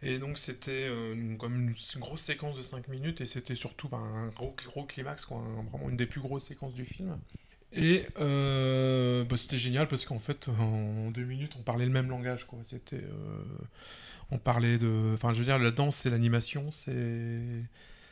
Et 0.01 0.19
donc, 0.19 0.37
c'était 0.37 0.89
comme 1.37 1.55
une, 1.55 1.75
grosse 1.99 2.21
séquence 2.21 2.55
de 2.55 2.61
5 2.61 2.87
minutes. 2.87 3.19
Et 3.19 3.25
c'était 3.25 3.55
surtout 3.55 3.89
bah, 3.89 3.97
un 3.97 4.27
gros, 4.27 4.55
gros 4.65 4.85
climax, 4.85 5.25
quoi, 5.25 5.43
vraiment 5.69 5.89
une 5.89 5.97
des 5.97 6.05
plus 6.05 6.21
grosses 6.21 6.45
séquences 6.45 6.75
du 6.75 6.85
film. 6.85 7.17
Et 7.73 8.03
euh, 8.19 9.23
bah, 9.25 9.37
c'était 9.37 9.57
génial 9.57 9.87
parce 9.87 10.05
qu'en 10.05 10.19
fait, 10.19 10.49
en 10.59 11.11
deux 11.11 11.23
minutes, 11.23 11.53
on 11.59 11.61
parlait 11.61 11.85
le 11.85 11.91
même 11.91 12.09
langage. 12.09 12.45
Quoi. 12.45 12.59
C'était, 12.63 12.97
euh, 12.97 13.43
on 14.31 14.37
parlait 14.37 14.77
de. 14.77 15.11
Enfin, 15.13 15.33
je 15.33 15.39
veux 15.39 15.45
dire, 15.45 15.59
la 15.59 15.71
danse 15.71 16.05
et 16.05 16.09
l'animation, 16.09 16.71
c'est. 16.71 17.39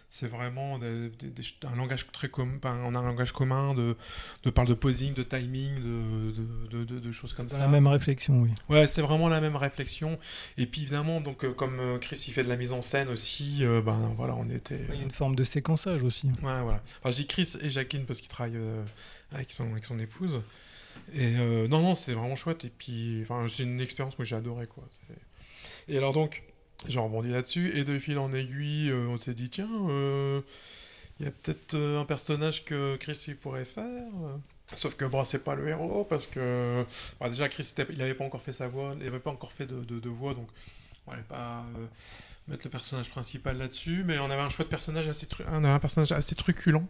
C'est 0.10 0.28
vraiment 0.28 0.80
des- 0.80 1.10
des- 1.10 1.30
des- 1.30 1.44
un 1.70 1.76
langage 1.76 2.10
très 2.14 2.30
commun. 2.30 2.58
on 2.64 2.96
a 2.96 3.00
un 3.00 3.04
langage 3.04 3.34
commun 3.34 3.74
de, 3.74 3.98
de 4.44 4.50
parle 4.50 4.68
de 4.70 4.74
posing, 4.74 5.14
de 5.14 5.24
timing, 5.24 5.82
de, 5.84 7.12
choses 7.12 7.34
comme 7.34 7.50
ça. 7.50 7.60
la 7.60 7.68
même 7.68 7.88
réflexion, 7.88 8.42
oui. 8.42 8.52
Ouais, 8.70 8.88
c'est 8.88 9.02
vraiment 9.02 9.28
la 9.28 9.42
même 9.42 9.56
réflexion. 9.58 10.18
Et 10.58 10.66
puis 10.66 10.84
évidemment, 10.84 11.20
donc 11.20 11.44
euh, 11.44 11.52
comme 11.54 11.80
euh, 11.80 11.98
Chris 11.98 12.24
il 12.28 12.32
fait 12.34 12.44
de 12.44 12.48
la 12.50 12.56
mise 12.56 12.72
en 12.72 12.82
scène 12.82 13.10
aussi, 13.10 13.66
euh, 13.66 13.82
ben 13.82 14.14
voilà, 14.16 14.36
on 14.36 14.50
était. 14.50 14.80
Il 14.94 14.96
y 14.96 15.00
a 15.00 15.04
une 15.04 15.12
forme 15.12 15.36
de 15.36 15.44
séquençage 15.44 16.04
aussi. 16.04 16.28
Ouais, 16.42 16.62
voilà. 16.62 16.82
Enfin, 17.00 17.12
je 17.12 17.18
dis 17.18 17.28
Chris 17.28 17.54
et 17.62 17.70
Jacqueline 17.70 18.06
parce 18.06 18.22
qu'il 18.22 18.30
travaille 18.30 18.56
euh, 18.56 18.84
avec, 19.34 19.52
son, 19.52 19.70
avec 19.72 19.84
son 19.86 20.00
épouse. 20.00 20.42
Et 21.14 21.36
euh, 21.38 21.68
non, 21.68 21.82
non, 21.82 21.96
c'est 21.96 22.14
vraiment 22.14 22.36
chouette. 22.36 22.64
Et 22.66 22.70
puis, 22.76 23.20
enfin, 23.24 23.46
c'est 23.48 23.64
une 23.64 23.82
expérience 23.82 24.16
que 24.16 24.24
j'ai 24.24 24.36
adoré, 24.38 24.68
quoi. 24.68 24.84
Et 25.90 25.98
alors 25.98 26.14
donc, 26.14 26.44
j'ai 26.88 27.00
rebondi 27.00 27.30
là-dessus. 27.30 27.78
Et 27.78 27.84
de 27.84 27.98
fil 28.00 28.18
en 28.20 28.34
aiguille, 28.34 28.90
euh, 28.92 29.08
on 29.10 29.18
s'est 29.20 29.34
dit, 29.34 29.50
tiens, 29.50 29.70
euh, 29.90 30.42
il 31.20 31.26
y 31.26 31.30
a 31.30 31.32
peut-être 31.32 31.74
euh, 31.74 32.00
un 32.02 32.06
personnage 32.06 32.66
que 32.66 32.96
Chris 32.98 33.34
pourrait 33.42 33.66
faire. 33.66 34.04
Sauf 34.76 34.96
que 34.96 35.06
bon, 35.06 35.24
c'est 35.24 35.44
pas 35.44 35.56
le 35.56 35.68
héros 35.70 36.04
parce 36.04 36.28
que 36.28 36.86
bah, 37.22 37.30
déjà 37.30 37.48
Chris 37.48 37.74
il 37.90 37.98
n'avait 37.98 38.14
pas 38.14 38.26
encore 38.26 38.42
fait 38.42 38.52
sa 38.52 38.68
voix, 38.68 38.94
il 39.00 39.06
n'avait 39.06 39.20
pas 39.20 39.32
encore 39.32 39.54
fait 39.54 39.66
de, 39.66 39.80
de- 39.86 40.00
de 40.02 40.10
voix, 40.10 40.34
donc 40.34 40.50
on 41.08 41.14
allait 41.14 41.22
pas 41.24 41.64
euh, 41.78 41.86
mettre 42.50 42.66
le 42.66 42.70
personnage 42.70 43.10
principal 43.10 43.58
là-dessus. 43.58 44.04
Mais 44.06 44.20
on 44.20 44.26
avait 44.30 44.42
un 44.42 44.50
chouette 44.50 44.68
personnage 44.68 45.08
assez, 45.08 45.26
on 45.48 45.64
avait 45.64 45.70
un 45.70 45.80
personnage 45.80 46.12
assez 46.12 46.36
truculent. 46.36 46.86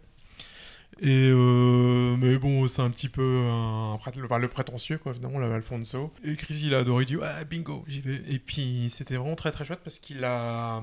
Et 0.99 1.29
euh, 1.31 2.15
mais 2.17 2.37
bon, 2.37 2.67
c'est 2.67 2.81
un 2.81 2.89
petit 2.89 3.09
peu 3.09 3.47
un, 3.49 3.97
le 4.39 4.47
prétentieux, 4.47 4.97
quoi, 4.97 5.13
le 5.13 5.53
Alfonso. 5.53 6.11
Et 6.23 6.35
Chris, 6.35 6.61
il 6.65 6.73
a 6.73 6.79
adoré, 6.79 7.03
il 7.03 7.07
dit 7.07 7.17
Ouais, 7.17 7.45
bingo, 7.49 7.83
j'y 7.87 8.01
vais. 8.01 8.21
Et 8.29 8.39
puis, 8.39 8.89
c'était 8.89 9.15
vraiment 9.15 9.35
très 9.35 9.51
très 9.51 9.63
chouette 9.63 9.81
parce 9.83 9.99
qu'il 9.99 10.23
a. 10.23 10.81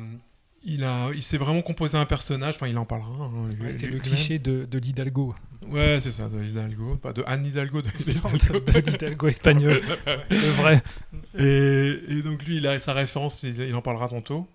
Il, 0.66 0.82
a, 0.82 1.10
il 1.14 1.22
s'est 1.22 1.36
vraiment 1.36 1.60
composé 1.60 1.98
un 1.98 2.06
personnage, 2.06 2.54
enfin 2.54 2.68
il 2.68 2.78
en 2.78 2.86
parlera. 2.86 3.24
hein, 3.24 3.50
Ouais, 3.60 3.74
c'est 3.74 3.86
le 3.86 3.98
cliché 3.98 4.38
de, 4.38 4.64
de 4.64 4.78
l'Hidalgo. 4.78 5.34
Ouais, 5.68 5.98
c'est 6.00 6.10
ça, 6.10 6.28
de 6.28 6.42
Hidalgo, 6.42 6.96
pas 6.96 7.12
de 7.12 7.22
Anne 7.26 7.44
Hidalgo, 7.44 7.82
de 7.82 7.88
de, 8.06 8.10
Hidalgo. 8.10 8.60
de 8.60 8.90
l'Hidalgo 8.90 9.26
espagnol. 9.28 9.82
Le 10.30 10.52
vrai. 10.62 10.82
Et, 11.38 12.18
et 12.18 12.22
donc 12.22 12.44
lui, 12.46 12.56
il 12.58 12.66
a 12.66 12.80
sa 12.80 12.94
référence, 12.94 13.42
il, 13.42 13.60
il 13.60 13.74
en 13.74 13.82
parlera 13.82 14.08
tantôt. 14.08 14.46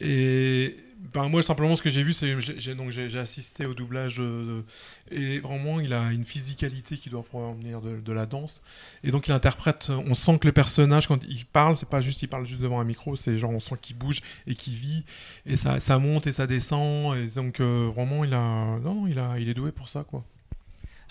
Et 0.00 0.76
ben, 1.12 1.28
moi, 1.28 1.42
simplement, 1.42 1.74
ce 1.74 1.82
que 1.82 1.90
j'ai 1.90 2.02
vu, 2.02 2.12
c'est 2.12 2.38
j'ai 2.40 2.74
donc 2.74 2.90
j'ai 2.90 3.18
assisté 3.18 3.66
au 3.66 3.74
doublage 3.74 4.20
euh, 4.20 4.62
et 5.10 5.40
vraiment, 5.40 5.80
il 5.80 5.92
a 5.92 6.12
une 6.12 6.24
physicalité 6.24 6.96
qui 6.96 7.10
doit 7.10 7.24
provenir 7.24 7.80
de, 7.80 8.12
la 8.12 8.24
danse. 8.24 8.62
Et 9.02 9.10
donc, 9.10 9.26
il 9.26 9.32
interprète. 9.32 9.90
On 9.90 10.14
sent 10.14 10.38
que 10.38 10.46
le 10.46 10.52
personnage, 10.52 11.08
quand 11.08 11.18
il 11.28 11.44
parle, 11.44 11.76
c'est 11.76 11.88
pas 11.88 12.00
juste 12.00 12.22
il 12.22 12.28
parle 12.28 12.46
juste 12.46 12.60
devant 12.60 12.80
un 12.80 12.84
micro, 12.84 13.16
c'est 13.16 13.36
genre 13.36 13.50
on 13.50 13.60
sent 13.60 13.76
qu'il 13.82 13.96
bouge 13.96 14.20
et 14.46 14.54
qu'il 14.54 14.74
vit 14.74 15.04
et 15.44 15.56
ça, 15.56 15.80
ça 15.80 15.98
monte 15.98 16.26
et 16.26 16.32
ça 16.32 16.46
descend. 16.46 17.16
Et 17.16 17.26
donc 17.28 17.60
euh, 17.60 17.90
vraiment, 17.92 18.24
il 18.24 18.32
a 18.34 18.78
non, 18.80 19.06
il 19.06 19.18
a, 19.18 19.38
il 19.38 19.48
est 19.48 19.54
doué 19.54 19.72
pour 19.72 19.88
ça 19.88 20.04
quoi. 20.04 20.24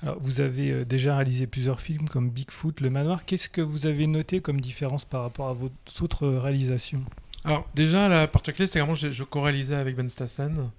Alors, 0.04 0.17
vous 0.19 0.41
avez 0.41 0.71
euh, 0.71 0.86
déjà 0.86 1.15
réalisé 1.15 1.45
plusieurs 1.45 1.80
films 1.80 2.08
comme 2.10 2.30
Bigfoot, 2.30 2.82
Le 2.82 2.89
Manoir. 2.89 3.25
Qu'est-ce 3.25 3.49
que 3.49 3.62
vous 3.62 3.86
avez 3.86 4.08
noté 4.08 4.41
comme 4.41 4.60
différence 4.60 5.06
par 5.06 5.21
rapport 5.21 5.49
à 5.49 5.54
vos 5.54 5.69
autres 6.01 6.27
réalisations? 6.27 7.04
Alors 7.43 7.67
déjà 7.73 8.08
la 8.08 8.27
particularité 8.27 8.67
c'est 8.67 8.86
moi 8.86 8.93
je, 8.95 9.10
je 9.12 9.23
co-réalisais 9.23 9.75
avec 9.75 9.95
Ben 9.95 10.08
Stassen. 10.08 10.69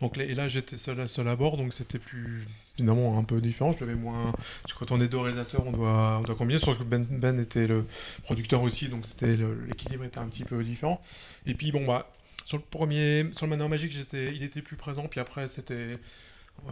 Donc 0.00 0.16
et 0.18 0.34
là 0.34 0.48
j'étais 0.48 0.76
seul, 0.76 1.08
seul 1.08 1.28
à 1.28 1.36
bord 1.36 1.56
donc 1.56 1.74
c'était 1.74 1.98
plus 1.98 2.46
évidemment 2.78 3.18
un 3.18 3.24
peu 3.24 3.40
différent. 3.40 3.72
Je 3.72 3.78
devais 3.78 3.94
moins 3.94 4.32
quand 4.78 4.92
on 4.92 5.00
est 5.00 5.08
deux 5.08 5.18
réalisateurs 5.18 5.66
on 5.66 5.72
doit 5.72 6.18
on 6.18 6.22
doit 6.22 6.34
combiner. 6.34 6.58
Sauf 6.58 6.78
que 6.78 6.84
Ben, 6.84 7.04
Ben 7.10 7.38
était 7.38 7.66
le 7.66 7.86
producteur 8.22 8.62
aussi 8.62 8.88
donc 8.88 9.04
c'était 9.06 9.36
l'équilibre 9.66 10.04
était 10.04 10.18
un 10.18 10.28
petit 10.28 10.44
peu 10.44 10.62
différent. 10.64 11.00
Et 11.46 11.54
puis 11.54 11.70
bon 11.70 11.84
bah 11.84 12.10
sur 12.44 12.56
le 12.56 12.62
premier 12.62 13.26
sur 13.32 13.46
le 13.46 13.50
Manoir 13.50 13.68
Magique 13.68 13.94
il 14.12 14.42
était 14.42 14.62
plus 14.62 14.76
présent 14.76 15.06
puis 15.08 15.20
après 15.20 15.48
c'était 15.48 15.98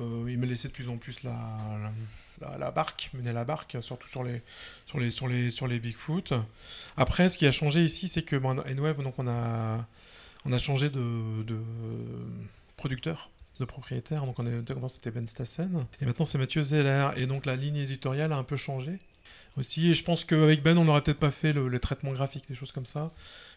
euh, 0.01 0.27
il 0.29 0.39
me 0.39 0.47
laissait 0.47 0.69
de 0.69 0.73
plus 0.73 0.89
en 0.89 0.97
plus 0.97 1.23
la, 1.23 1.93
la, 2.59 2.71
barque, 2.71 3.11
mener 3.15 3.33
la 3.33 3.45
barque, 3.45 3.77
surtout 3.81 4.09
sur 4.09 4.25
les, 4.25 4.43
sur 4.87 4.99
les, 4.99 5.11
sur 5.11 5.29
les, 5.29 5.51
sur 5.51 5.67
les 5.67 5.79
Bigfoot. 5.79 6.33
Après, 6.97 7.29
ce 7.29 7.39
qui 7.39 7.47
a 7.47 7.53
changé 7.53 7.85
ici, 7.85 8.09
c'est 8.09 8.23
que 8.23 8.37
bon, 8.37 8.55
donc 8.55 9.15
on 9.19 9.29
a, 9.29 9.87
on 10.45 10.53
a 10.53 10.59
changé 10.59 10.91
de, 10.91 11.57
producteur 12.77 13.31
de 13.61 13.65
propriétaire. 13.65 14.27
Donc 14.27 14.39
on 14.41 14.47
est, 14.47 14.71
avant 14.71 14.89
c'était 14.89 15.13
Ben 15.13 15.27
Stassen 15.29 15.87
et 16.01 16.07
maintenant 16.07 16.25
c'est 16.25 16.39
Mathieu 16.39 16.63
Zeller. 16.63 17.11
Et 17.17 17.27
donc 17.27 17.47
la 17.47 17.55
ligne 17.55 17.77
éditoriale 17.77 18.33
a 18.33 18.37
un 18.37 18.43
peu 18.43 18.57
changé 18.57 18.99
aussi. 19.57 19.91
Et 19.91 19.95
je 19.95 20.03
pense 20.03 20.25
qu'avec 20.25 20.61
Ben 20.63 20.77
on 20.77 20.85
n'aurait 20.85 21.03
peut-être 21.03 21.21
pas 21.21 21.31
fait 21.31 21.53
le, 21.53 21.69
les 21.69 21.79
traitements 21.79 22.13
graphiques, 22.13 22.49
des 22.49 22.57
choses 22.57 22.73
comme 22.73 22.87
ça. 22.87 23.13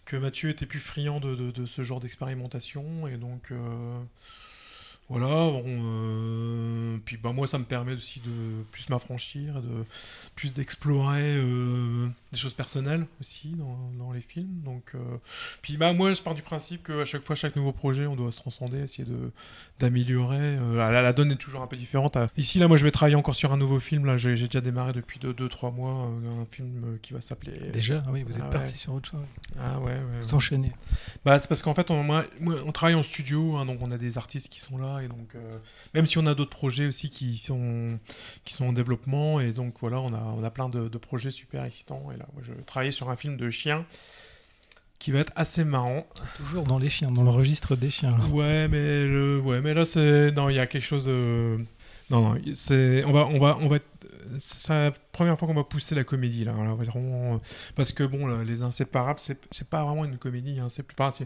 Que 0.06 0.16
Mathieu 0.16 0.52
était 0.52 0.68
plus 0.68 0.80
friand 0.80 1.20
de 1.20 1.66
ce 1.66 1.82
genre 1.82 2.00
d'expérimentation 2.00 3.08
et 3.08 3.18
donc. 3.18 3.52
Euh, 3.52 4.00
voilà, 5.10 5.28
bon, 5.28 5.64
euh, 5.66 6.98
puis 7.06 7.16
bah, 7.16 7.32
moi 7.32 7.48
ça 7.48 7.58
me 7.58 7.64
permet 7.64 7.94
aussi 7.94 8.20
de 8.20 8.64
plus 8.72 8.90
m'affranchir, 8.90 9.62
de 9.62 9.86
plus 10.36 10.54
d'explorer 10.54 11.38
euh, 11.38 12.10
des 12.32 12.38
choses 12.38 12.54
personnelles 12.54 13.06
aussi 13.22 13.50
dans, 13.50 13.92
dans 13.98 14.12
les 14.12 14.22
films. 14.22 14.62
Donc, 14.66 14.92
euh, 14.96 15.00
puis 15.62 15.78
bah 15.78 15.94
moi 15.94 16.14
je 16.14 16.22
pars 16.22 16.36
du 16.36 16.42
principe 16.42 16.88
qu'à 16.88 17.06
chaque 17.06 17.24
fois, 17.24 17.36
chaque 17.36 17.56
nouveau 17.56 17.72
projet, 17.72 18.06
on 18.06 18.16
doit 18.16 18.32
se 18.32 18.38
transcender, 18.40 18.80
essayer 18.80 19.08
d'améliorer. 19.80 20.58
la, 20.76 21.02
la, 21.02 21.14
donne 21.14 21.32
est 21.32 21.36
toujours 21.38 21.62
un 21.62 21.68
peu 21.68 21.78
différente. 21.78 22.18
Ici 22.38 22.60
là, 22.60 22.68
moi 22.68 22.78
je 22.78 22.84
vais 22.84 22.92
travailler 22.92 23.16
encore 23.16 23.36
sur 23.36 23.52
un 23.52 23.58
nouveau 23.58 23.80
film. 23.80 24.06
Là, 24.06 24.18
j'ai 24.18 24.36
déjà 24.36 24.62
démarré 24.62 24.94
depuis 24.94 25.20
2-3 25.20 25.74
mois 25.74 25.92
un 26.42 26.46
film 26.50 26.98
qui 27.02 27.14
va 27.14 27.22
s'appeler. 27.22 27.58
Déjà, 27.72 28.04
ah 28.06 28.10
oui, 28.12 28.24
vous 28.24 28.36
êtes 28.38 28.44
Ah 28.46 28.50
parti 28.50 28.72
ouais. 28.74 28.78
sur 28.78 28.94
autre 28.94 29.10
chose. 29.10 29.22
Ah 29.60 29.80
ouais, 29.80 29.92
ouais. 29.94 30.20
Vous 30.22 30.34
enchaînez. 30.36 30.72
Bah, 31.26 31.40
c'est 31.40 31.48
parce 31.48 31.62
qu'en 31.62 31.76
fait, 31.76 31.92
on, 31.92 32.04
moi- 32.04 32.26
moi, 32.40 32.56
on 32.66 32.72
travaille 32.72 32.96
en 32.96 33.04
studio, 33.04 33.56
hein, 33.58 33.66
donc 33.66 33.80
on 33.82 33.92
a 33.92 33.98
des 33.98 34.18
artistes 34.18 34.50
qui 34.50 34.60
sont 34.60 34.78
là, 34.78 35.00
et 35.02 35.08
donc 35.08 35.36
euh, 35.36 35.58
même 35.94 36.06
si 36.06 36.18
on 36.18 36.26
a 36.26 36.36
d'autres 36.36 36.50
projets 36.56 36.88
aussi 36.88 37.10
qui 37.10 37.38
sont 37.38 38.00
qui 38.46 38.54
sont 38.54 38.66
en 38.68 38.74
développement, 38.74 39.40
et 39.40 39.52
donc 39.52 39.76
voilà, 39.80 40.00
on 40.00 40.14
a 40.14 40.20
on 40.20 40.44
a 40.44 40.52
plein 40.52 40.70
de, 40.70 40.88
de 40.90 40.98
projets 40.98 41.32
super 41.32 41.64
excitants. 41.64 42.10
Et 42.12 42.17
je 42.42 42.54
travaillais 42.66 42.92
sur 42.92 43.10
un 43.10 43.16
film 43.16 43.38
de 43.38 43.50
chien 43.50 43.86
qui 45.00 45.12
va 45.12 45.20
être 45.20 45.34
assez 45.36 45.64
marrant. 45.64 46.08
Toujours 46.38 46.64
dans 46.64 46.80
les 46.80 46.90
chiens, 46.90 47.08
dans 47.10 47.24
le 47.24 47.30
registre 47.30 47.76
des 47.76 47.90
chiens. 47.90 48.10
là. 48.18 48.26
Ouais, 48.28 48.68
mais 48.68 49.06
le, 49.08 49.40
ouais, 49.40 49.62
mais 49.62 49.74
là, 49.74 49.86
c'est 49.86 50.32
non, 50.32 50.50
il 50.50 50.56
y 50.56 50.60
a 50.60 50.66
quelque 50.68 50.84
chose 50.86 51.06
de 51.06 51.58
non, 52.10 52.22
non, 52.34 52.42
c'est 52.56 53.04
on 53.06 53.12
va 53.14 53.28
on 53.28 53.40
va 53.40 53.58
on 53.62 53.68
va 53.68 53.78
c'est 54.40 54.70
la 54.70 54.92
première 55.12 55.38
fois 55.38 55.48
qu'on 55.48 55.54
va 55.54 55.64
pousser 55.64 55.96
la 55.96 56.04
comédie 56.04 56.44
là, 56.44 56.52
vraiment 56.54 57.40
parce 57.76 57.94
que 57.94 58.04
bon, 58.04 58.28
là, 58.28 58.44
les 58.44 58.62
inséparables, 58.62 59.20
c'est 59.20 59.38
c'est 59.52 59.70
pas 59.70 59.84
vraiment 59.86 60.04
une 60.06 60.18
comédie, 60.18 60.60
hein, 60.60 60.68
c'est 60.70 60.84
plus 60.84 60.96
enfin, 61.00 61.26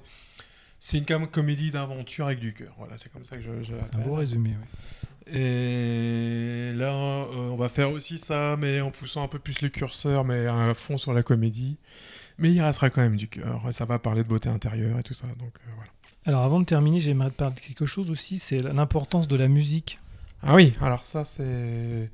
c'est 0.80 0.98
une 0.98 1.06
com- 1.06 1.28
comédie 1.28 1.72
d'aventure 1.72 2.26
avec 2.26 2.40
du 2.40 2.54
cœur. 2.54 2.74
Voilà, 2.78 2.98
c'est 2.98 3.12
comme 3.12 3.24
ça 3.24 3.38
que 3.38 3.42
je, 3.44 3.64
je 3.64 3.74
C'est 3.84 3.96
un 3.96 4.00
beau 4.00 4.16
résumé. 4.16 4.52
oui. 4.60 5.01
Et 5.34 6.72
là, 6.76 6.94
euh, 6.94 7.50
on 7.52 7.56
va 7.56 7.70
faire 7.70 7.92
aussi 7.92 8.18
ça, 8.18 8.58
mais 8.60 8.82
en 8.82 8.92
poussant 8.92 9.24
un 9.24 9.28
peu 9.28 9.40
plus 9.40 9.62
le 9.62 9.70
curseur, 9.70 10.26
mais 10.26 10.48
à 10.48 10.74
fond 10.74 10.98
sur 10.98 11.14
la 11.14 11.24
comédie. 11.24 11.78
Mais 12.38 12.52
il 12.52 12.62
restera 12.62 12.90
quand 12.90 13.02
même 13.02 13.18
du 13.18 13.28
cœur, 13.28 13.62
ça 13.72 13.86
va 13.86 14.00
parler 14.00 14.24
de 14.24 14.28
beauté 14.28 14.50
intérieure 14.50 14.98
et 15.00 15.04
tout 15.04 15.14
ça. 15.14 15.28
Donc 15.28 15.54
euh, 15.56 15.72
voilà. 15.76 15.92
Alors 16.26 16.42
avant 16.42 16.60
de 16.60 16.66
terminer, 16.66 17.00
j'aimerais 17.00 17.30
te 17.30 17.36
parler 17.36 17.56
de 17.56 17.60
quelque 17.60 17.86
chose 17.86 18.10
aussi, 18.12 18.40
c'est 18.40 18.60
l'importance 18.60 19.28
de 19.28 19.36
la 19.36 19.48
musique. 19.48 20.00
Ah 20.42 20.56
oui, 20.56 20.74
alors 20.82 21.04
ça 21.04 21.24
c'est. 21.24 22.10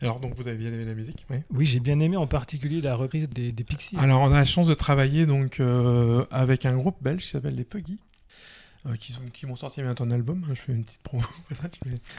Alors 0.00 0.20
donc 0.20 0.34
vous 0.36 0.48
avez 0.48 0.56
bien 0.56 0.72
aimé 0.72 0.84
la 0.84 0.94
musique, 0.94 1.26
oui. 1.30 1.38
Oui, 1.50 1.64
j'ai 1.64 1.80
bien 1.80 2.00
aimé 2.00 2.16
en 2.16 2.26
particulier 2.26 2.80
la 2.80 2.96
reprise 2.96 3.28
des, 3.28 3.52
des 3.52 3.64
Pixies. 3.64 3.96
Alors 3.98 4.22
on 4.22 4.32
a 4.32 4.38
la 4.38 4.44
chance 4.44 4.66
de 4.66 4.74
travailler 4.74 5.26
donc 5.26 5.60
euh, 5.60 6.24
avec 6.30 6.66
un 6.66 6.74
groupe 6.74 6.96
belge 7.02 7.22
qui 7.22 7.28
s'appelle 7.28 7.56
les 7.56 7.64
Puggy. 7.64 7.98
Euh, 8.86 8.94
qui, 8.96 9.12
sont- 9.12 9.22
qui 9.32 9.46
m'ont 9.46 9.56
sorti 9.56 9.82
bientôt 9.82 10.04
un 10.04 10.10
album, 10.10 10.44
je 10.48 10.54
fais 10.54 10.72
une 10.72 10.84
petite 10.84 11.02
promo. 11.02 11.24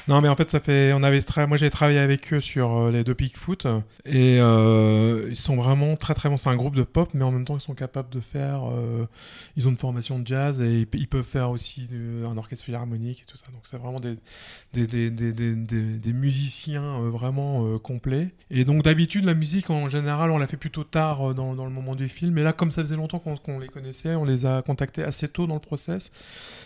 Non 0.07 0.21
mais 0.21 0.27
en 0.27 0.35
fait 0.35 0.49
ça 0.49 0.59
fait, 0.59 0.91
on 0.93 1.03
avait 1.03 1.21
moi 1.47 1.57
j'ai 1.57 1.69
travaillé 1.69 1.99
avec 1.99 2.33
eux 2.33 2.39
sur 2.39 2.75
euh, 2.77 2.91
les 2.91 3.03
deux 3.03 3.13
Pigfoot 3.13 3.65
et 4.05 4.39
euh, 4.39 5.27
ils 5.29 5.35
sont 5.37 5.55
vraiment 5.55 5.95
très 5.95 6.13
très 6.13 6.29
bons. 6.29 6.37
C'est 6.37 6.49
un 6.49 6.55
groupe 6.55 6.75
de 6.75 6.83
pop 6.83 7.09
mais 7.13 7.23
en 7.23 7.31
même 7.31 7.45
temps 7.45 7.57
ils 7.57 7.61
sont 7.61 7.75
capables 7.75 8.09
de 8.09 8.19
faire, 8.19 8.63
ils 9.55 9.67
ont 9.67 9.71
une 9.71 9.77
formation 9.77 10.19
de 10.19 10.27
jazz 10.27 10.61
et 10.61 10.87
ils, 10.93 11.07
peuvent 11.07 11.23
faire 11.23 11.51
aussi 11.51 11.89
un 12.25 12.37
orchestre 12.37 12.65
philharmonique 12.65 13.21
et 13.21 13.25
tout 13.25 13.37
ça. 13.37 13.51
Donc 13.51 13.61
c'est 13.65 13.77
vraiment 13.77 13.99
des 13.99 14.17
des, 14.73 14.87
des, 14.87 15.09
des, 15.11 15.55
des, 15.55 16.13
musiciens 16.13 16.99
vraiment 17.09 17.77
complets. 17.79 18.33
Et 18.51 18.65
donc 18.65 18.83
d'habitude 18.83 19.25
la 19.25 19.33
musique 19.33 19.69
en 19.69 19.89
général 19.89 20.31
on 20.31 20.37
la 20.37 20.47
fait 20.47 20.57
plutôt 20.57 20.83
tard 20.83 21.33
dans, 21.33 21.55
dans 21.55 21.65
le 21.65 21.71
moment 21.71 21.95
du 21.95 22.07
film. 22.07 22.37
Et 22.37 22.43
là 22.43 22.53
comme 22.53 22.71
ça 22.71 22.81
faisait 22.81 22.95
longtemps 22.95 23.19
qu'on 23.19 23.59
les 23.59 23.67
connaissait, 23.67 24.15
on 24.15 24.25
les 24.25 24.45
a 24.45 24.61
contactés 24.61 25.03
assez 25.03 25.27
tôt 25.27 25.47
dans 25.47 25.55
le 25.55 25.59
process. 25.59 26.11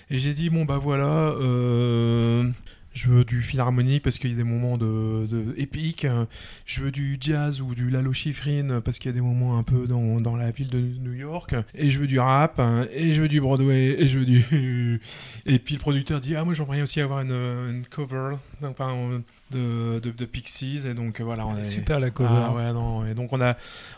Et 0.09 0.17
j'ai 0.17 0.33
dit 0.33 0.49
bon 0.49 0.65
bah 0.65 0.77
voilà, 0.77 1.29
euh, 1.39 2.49
je 2.93 3.07
veux 3.07 3.23
du 3.23 3.41
philharmonique 3.41 4.03
parce 4.03 4.17
qu'il 4.17 4.31
y 4.31 4.33
a 4.33 4.35
des 4.37 4.43
moments 4.43 4.77
de, 4.77 5.25
de 5.27 5.53
épiques. 5.57 6.03
euh, 6.05 6.25
Je 6.65 6.81
veux 6.81 6.91
du 6.91 7.17
jazz 7.21 7.61
ou 7.61 7.73
du 7.73 7.89
Lalo 7.89 8.11
Schifrin 8.11 8.81
parce 8.81 8.99
qu'il 8.99 9.09
y 9.09 9.13
a 9.13 9.15
des 9.15 9.21
moments 9.21 9.57
un 9.57 9.63
peu 9.63 9.87
dans, 9.87 10.19
dans 10.19 10.35
la 10.35 10.51
ville 10.51 10.67
de 10.67 10.79
New 10.79 11.13
York. 11.13 11.55
Et 11.73 11.89
je 11.89 11.99
veux 11.99 12.07
du 12.07 12.19
rap. 12.19 12.59
hein, 12.59 12.85
Et 12.93 13.13
je 13.13 13.21
veux 13.21 13.29
du 13.29 13.39
Broadway. 13.39 13.95
Et 14.01 14.07
je 14.07 14.19
veux 14.19 14.25
du. 14.25 14.99
Et 15.45 15.59
puis 15.59 15.75
le 15.75 15.79
producteur 15.79 16.19
dit 16.19 16.35
ah 16.35 16.43
moi 16.43 16.53
j'aimerais 16.53 16.81
aussi 16.81 16.99
avoir 16.99 17.21
une, 17.21 17.31
une 17.31 17.85
cover, 17.89 18.35
enfin 18.61 19.21
de, 19.51 19.99
de, 19.99 20.11
de 20.11 20.25
Pixies. 20.25 20.81
Et 20.85 20.93
donc 20.93 21.21
voilà 21.21 21.47
on 21.47 21.57
est 21.57 21.63
Super 21.63 21.99
la 22.01 22.09
cover. 22.11 22.29
ah 22.29 22.53
ouais, 22.53 22.73
non. 22.73 23.05
Et 23.07 23.13
donc 23.13 23.31
on 23.31 23.39
a, 23.39 23.55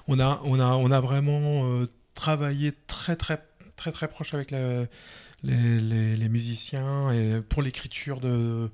on 0.08 0.20
a, 0.20 0.40
on 0.44 0.60
a, 0.60 0.66
on 0.76 0.92
a 0.92 1.02
vraiment 1.02 1.66
euh, 1.66 1.88
travaillé 2.14 2.74
très, 2.86 3.16
très, 3.16 3.40
très, 3.76 3.92
très 3.92 4.08
proche 4.08 4.36
avec 4.36 4.52
la- 4.52 4.86
les, 5.44 6.16
les, 6.16 6.30
musiciens 6.30 7.12
et 7.12 7.42
pour 7.42 7.62
l'écriture 7.62 8.20
de 8.20 8.70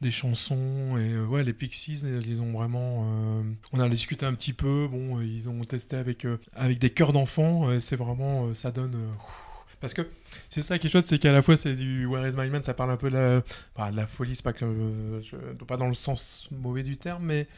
des 0.00 0.10
chansons 0.10 0.96
et 0.98 1.12
euh, 1.12 1.24
ouais 1.26 1.44
les 1.44 1.52
Pixies 1.52 2.02
ils 2.04 2.40
ont 2.40 2.52
vraiment 2.52 3.06
euh, 3.06 3.42
on 3.72 3.80
a 3.80 3.88
discuté 3.88 4.26
un 4.26 4.34
petit 4.34 4.52
peu 4.52 4.86
bon 4.88 5.20
ils 5.20 5.48
ont 5.48 5.64
testé 5.64 5.96
avec 5.96 6.24
euh, 6.24 6.38
avec 6.52 6.78
des 6.78 6.90
chœurs 6.90 7.12
d'enfants 7.12 7.80
c'est 7.80 7.96
vraiment 7.96 8.52
ça 8.54 8.70
donne 8.70 8.96
parce 9.80 9.94
que 9.94 10.02
c'est 10.50 10.62
ça 10.62 10.78
qui 10.78 10.86
est 10.86 10.90
chouette 10.90 11.06
c'est 11.06 11.18
qu'à 11.18 11.32
la 11.32 11.42
fois 11.42 11.56
c'est 11.56 11.74
du 11.74 12.06
Where 12.06 12.28
is 12.28 12.36
my 12.36 12.48
man 12.48 12.62
ça 12.62 12.74
parle 12.74 12.90
un 12.90 12.96
peu 12.96 13.10
de 13.10 13.42
la, 13.76 14.06
folie 14.06 14.36
c'est 14.36 14.44
pas 14.44 14.52
que 14.52 15.22
pas 15.66 15.76
dans 15.76 15.88
le 15.88 15.94
sens 15.94 16.48
mauvais 16.52 16.82
du 16.82 16.96
terme 16.96 17.24
mais 17.24 17.48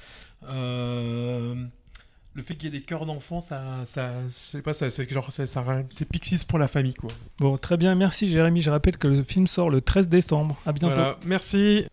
le 2.36 2.42
fait 2.42 2.54
qu'il 2.54 2.72
y 2.72 2.76
ait 2.76 2.78
des 2.78 2.84
chœurs 2.84 3.06
d'enfants, 3.06 3.40
ça, 3.40 3.62
ça, 3.86 4.12
je 4.28 4.32
sais 4.34 4.60
pas, 4.62 4.74
ça, 4.74 4.90
c'est 4.90 5.10
genre, 5.10 5.32
ça, 5.32 5.44
c'est 5.88 6.04
Pixies 6.04 6.44
pour 6.46 6.58
la 6.58 6.68
famille, 6.68 6.92
quoi. 6.92 7.10
Bon, 7.38 7.56
très 7.56 7.78
bien, 7.78 7.94
merci 7.94 8.28
Jérémy. 8.28 8.60
Je 8.60 8.70
rappelle 8.70 8.98
que 8.98 9.08
le 9.08 9.22
film 9.22 9.46
sort 9.46 9.70
le 9.70 9.80
13 9.80 10.10
décembre. 10.10 10.54
À 10.66 10.72
bientôt. 10.72 10.94
Voilà, 10.94 11.18
merci. 11.24 11.86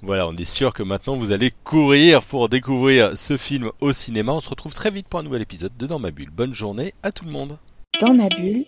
Voilà, 0.00 0.26
on 0.26 0.34
est 0.34 0.44
sûr 0.44 0.72
que 0.72 0.82
maintenant 0.82 1.16
vous 1.16 1.32
allez 1.32 1.52
courir 1.64 2.22
pour 2.22 2.48
découvrir 2.48 3.18
ce 3.18 3.36
film 3.36 3.70
au 3.82 3.92
cinéma. 3.92 4.32
On 4.32 4.40
se 4.40 4.48
retrouve 4.48 4.72
très 4.72 4.90
vite 4.90 5.06
pour 5.06 5.20
un 5.20 5.22
nouvel 5.22 5.42
épisode 5.42 5.76
de 5.76 5.86
Dans 5.86 5.98
ma 5.98 6.10
bulle. 6.10 6.30
Bonne 6.30 6.54
journée 6.54 6.94
à 7.02 7.12
tout 7.12 7.26
le 7.26 7.30
monde. 7.30 7.58
Dans 8.00 8.14
ma 8.14 8.30
bulle, 8.30 8.64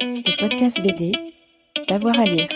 le 0.00 0.40
podcast 0.40 0.82
BD, 0.82 1.12
d'avoir 1.88 2.18
à 2.18 2.24
lire. 2.24 2.48